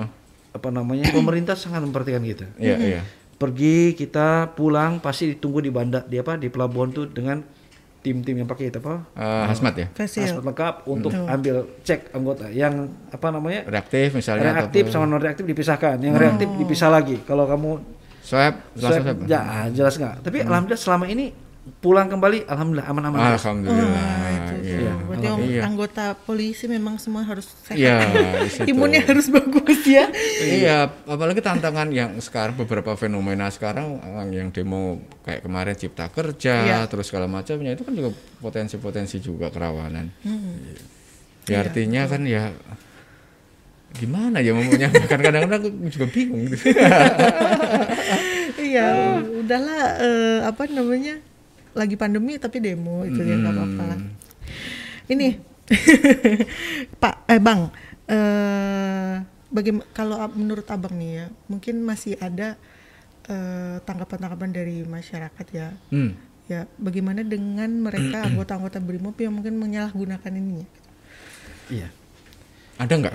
apa 0.54 0.68
namanya 0.70 1.10
pemerintah 1.18 1.58
sangat 1.58 1.82
memperhatikan 1.82 2.22
kita. 2.22 2.46
Iya, 2.56 2.76
iya. 2.78 3.00
Pergi 3.34 3.92
kita 3.92 4.54
pulang 4.54 5.02
pasti 5.02 5.34
ditunggu 5.34 5.58
di 5.58 5.68
bandar 5.68 6.06
di 6.06 6.16
apa 6.16 6.38
di 6.38 6.46
pelabuhan 6.46 6.88
tuh 6.88 7.04
dengan 7.04 7.42
tim-tim 8.00 8.38
yang 8.38 8.46
pakai 8.46 8.70
itu 8.70 8.78
apa 8.78 9.02
Eh, 9.12 9.44
hazmat 9.50 9.74
ya. 9.74 9.86
Aspek 9.92 10.38
lengkap 10.38 10.86
untuk 10.86 11.10
ambil 11.10 11.66
cek 11.82 12.14
anggota 12.14 12.46
yang 12.48 12.86
apa 13.10 13.26
namanya 13.28 13.66
Reaktif 13.66 14.14
misalnya 14.14 14.54
reaktif 14.54 14.86
sama 14.88 15.04
non 15.04 15.18
reaktif 15.18 15.42
dipisahkan 15.42 15.98
yang 15.98 16.14
reaktif 16.14 16.46
dipisah 16.54 16.86
lagi 16.86 17.18
kalau 17.26 17.44
kamu 17.44 17.82
swab, 18.22 18.54
langsung 18.78 19.02
swab, 19.02 19.18
swab. 19.18 19.26
ya 19.26 19.66
jelas 19.74 19.98
nggak 19.98 20.22
tapi 20.22 20.38
alhamdulillah 20.40 20.78
selama 20.78 21.10
ini 21.10 21.34
pulang 21.66 22.06
kembali 22.06 22.46
alhamdulillah 22.46 22.86
aman-aman. 22.86 23.18
Alhamdulillah. 23.34 24.06
Itu 24.30 24.54
Iya. 24.62 24.78
tuh. 24.94 25.06
Berarti 25.10 25.26
Iya. 25.50 25.62
anggota 25.66 26.04
polisi 26.14 26.64
memang 26.66 26.94
semua 26.96 27.26
harus 27.26 27.50
sehat. 27.66 27.74
Iya. 27.74 27.96
Imunnya 28.70 29.02
harus 29.02 29.26
bagus 29.26 29.82
ya. 29.82 30.06
Iya, 30.40 30.94
apalagi 31.04 31.42
tantangan 31.42 31.90
yang 31.90 32.14
sekarang 32.22 32.54
beberapa 32.54 32.94
fenomena 32.94 33.50
sekarang 33.50 33.98
yang 34.30 34.54
demo 34.54 35.02
kayak 35.26 35.42
kemarin 35.42 35.74
cipta 35.74 36.06
kerja, 36.06 36.54
Iya. 36.62 36.78
terus 36.86 37.10
segala 37.10 37.26
macamnya 37.26 37.74
itu 37.74 37.82
kan 37.82 37.94
juga 37.94 38.14
potensi-potensi 38.38 39.18
juga 39.18 39.50
kerawanan. 39.50 40.06
Ya 41.46 41.62
artinya 41.62 42.06
kan 42.06 42.22
ya 42.26 42.50
gimana 43.96 44.44
ya 44.44 44.52
ngomongnya 44.52 44.92
kadang-kadang 45.08 45.48
aku 45.48 45.68
juga 45.90 46.06
bingung 46.10 46.46
gitu. 46.46 46.62
Iya, 48.56 49.20
udahlah 49.22 49.82
eh, 50.00 50.38
apa 50.42 50.66
namanya? 50.66 51.22
Lagi 51.76 51.94
pandemi 52.00 52.40
tapi 52.40 52.58
demo 52.64 53.04
itu 53.04 53.20
ya 53.20 53.36
nggak 53.36 53.52
apa-apa 53.52 53.82
lah. 53.84 54.00
Ini 55.12 55.28
Pak 57.02 57.14
eh 57.28 57.42
Bang, 57.42 57.68
eh 58.08 59.14
bagaimana 59.50 59.86
kalau 59.92 60.16
menurut 60.32 60.66
Abang 60.72 60.94
nih 60.96 61.10
ya, 61.20 61.26
mungkin 61.50 61.82
masih 61.82 62.16
ada 62.18 62.54
eh, 63.28 63.76
tanggapan-tanggapan 63.82 64.50
dari 64.54 64.86
masyarakat 64.86 65.46
ya. 65.52 65.68
Hmm. 65.90 66.14
Ya, 66.46 66.70
bagaimana 66.78 67.26
dengan 67.26 67.66
mereka 67.82 68.22
anggota-anggota 68.30 68.78
BRIMOB 68.78 69.18
yang 69.18 69.34
mungkin 69.34 69.58
menyalahgunakan 69.58 70.32
ininya? 70.32 70.68
iya 71.66 71.90
Ada 72.78 72.92
nggak 72.94 73.14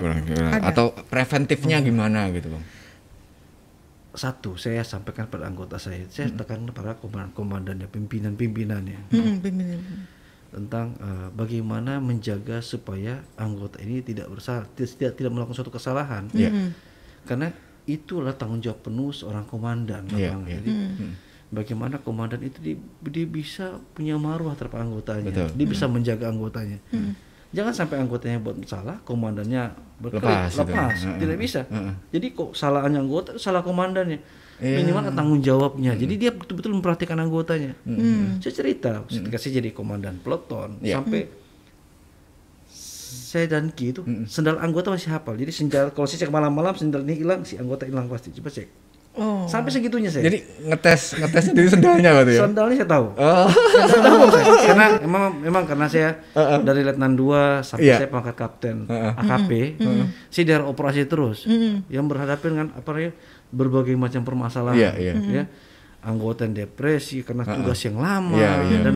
atau 0.74 0.92
preventifnya 1.08 1.80
gimana 1.80 2.28
gitu, 2.34 2.52
Bang? 2.52 2.64
Satu 4.12 4.54
saya 4.54 4.80
sampaikan 4.82 5.24
pada 5.24 5.44
anggota 5.44 5.76
saya 5.76 6.04
saya 6.06 6.28
tekan 6.30 6.68
para 6.68 6.94
komandan 6.94 7.32
komandannya 7.32 7.86
pimpinan 7.86 8.32
pimpinannya 8.32 9.08
Hmm, 9.08 9.40
pimpinan. 9.40 9.80
tentang 10.48 10.92
eh, 10.94 11.28
bagaimana 11.32 11.96
menjaga 11.96 12.60
supaya 12.60 13.24
anggota 13.34 13.80
ini 13.80 14.00
tidak 14.00 14.28
bersalah 14.28 14.68
tidak 14.70 15.16
tidak 15.16 15.30
melakukan 15.30 15.56
suatu 15.56 15.72
kesalahan 15.72 16.28
Iya. 16.30 16.52
karena 17.24 17.56
itulah 17.82 18.32
tanggung 18.32 18.60
jawab 18.60 18.80
penuh 18.80 19.10
seorang 19.10 19.42
komandan 19.44 20.04
Iya, 20.06 20.30
Bang. 20.30 20.44
iya. 20.44 20.60
jadi 20.60 20.70
bagaimana 21.48 21.96
komandan 21.98 22.40
itu 22.40 22.58
dia, 22.60 22.76
dia 23.02 23.24
bisa 23.24 23.66
punya 23.92 24.16
marwah 24.16 24.52
terhadap 24.52 24.76
anggotanya 24.78 25.24
Betul. 25.26 25.48
dia 25.52 25.66
bisa 25.66 25.84
menjaga 25.86 26.28
anggotanya 26.28 26.80
jangan 27.52 27.72
sampai 27.72 28.00
anggotanya 28.00 28.40
buat 28.40 28.56
salah, 28.64 28.96
komandannya 29.04 29.70
berkelit, 30.00 30.24
Lepas 30.24 30.56
lepas, 30.58 30.92
gitu. 30.98 31.14
Tidak 31.22 31.38
bisa. 31.38 31.60
Heeh. 31.68 31.94
Jadi 32.10 32.26
kok 32.34 32.50
salahnya 32.56 32.98
anggota, 33.04 33.36
salah 33.38 33.62
komandannya. 33.62 34.18
Iya. 34.62 34.78
Minimal 34.82 35.10
ada 35.10 35.12
tanggung 35.14 35.40
jawabnya. 35.42 35.92
Jadi 35.94 36.14
dia 36.16 36.30
betul-betul 36.30 36.72
memperhatikan 36.78 37.18
anggotanya. 37.18 37.74
Hmm. 37.84 38.38
Saya 38.38 38.54
cerita, 38.54 39.02
ketika 39.06 39.38
saya 39.38 39.58
jadi 39.62 39.70
komandan 39.74 40.18
peloton, 40.22 40.78
Iya. 40.80 41.02
sampai 41.02 41.28
saya 43.32 43.48
dan 43.48 43.72
Ki 43.72 43.96
itu 43.96 44.04
sendal 44.28 44.60
anggota 44.60 44.92
masih 44.92 45.08
hafal. 45.08 45.40
Jadi 45.40 45.52
sendal 45.52 45.88
kalau 45.96 46.04
saya 46.04 46.24
cek 46.24 46.32
malam-malam 46.32 46.76
sendal 46.76 47.00
ini 47.04 47.16
hilang, 47.16 47.44
si 47.48 47.56
anggota 47.56 47.88
hilang 47.88 48.08
pasti. 48.08 48.28
Coba 48.36 48.52
cek. 48.52 48.68
Oh. 49.12 49.44
Sampai 49.44 49.68
segitunya 49.68 50.08
saya. 50.08 50.24
Jadi 50.24 50.40
ngetes 50.64 51.20
ngetesnya 51.20 51.52
dari 51.52 51.68
sendalnya 51.68 52.10
berarti 52.16 52.32
ya. 52.32 52.40
sendalnya 52.48 52.76
saya 52.80 52.88
tahu. 52.88 53.06
Oh. 53.12 53.46
Saya 53.84 54.00
tahu 54.00 54.24
saya. 54.32 54.44
karena 54.72 54.86
emang 55.04 55.22
memang 55.36 55.62
karena 55.68 55.86
saya 55.86 56.08
dari 56.64 56.80
letnan 56.80 57.12
2 57.12 57.60
sampai 57.60 57.84
Iya. 57.84 57.96
saya 58.00 58.08
pangkat 58.08 58.34
kapten 58.34 58.88
Heeh. 58.88 59.12
AKP, 59.12 59.50
saya 60.32 60.44
daerah 60.46 60.64
operasi 60.64 61.04
terus. 61.04 61.44
Yang 61.86 62.04
berhadapan 62.08 62.48
dengan 62.50 62.68
apa 62.72 62.88
ya 62.96 63.12
berbagai 63.52 63.92
macam 63.94 64.24
permasalahan. 64.24 64.80
Iya, 64.80 64.90
iya. 64.96 65.14
Ya. 65.20 65.44
Anggota 66.02 66.42
yang 66.42 66.56
depresi 66.56 67.20
karena 67.22 67.44
tugas 67.44 67.78
yang 67.84 68.00
lama 68.00 68.34
Iya, 68.34 68.52
iya. 68.66 68.78
dan 68.82 68.94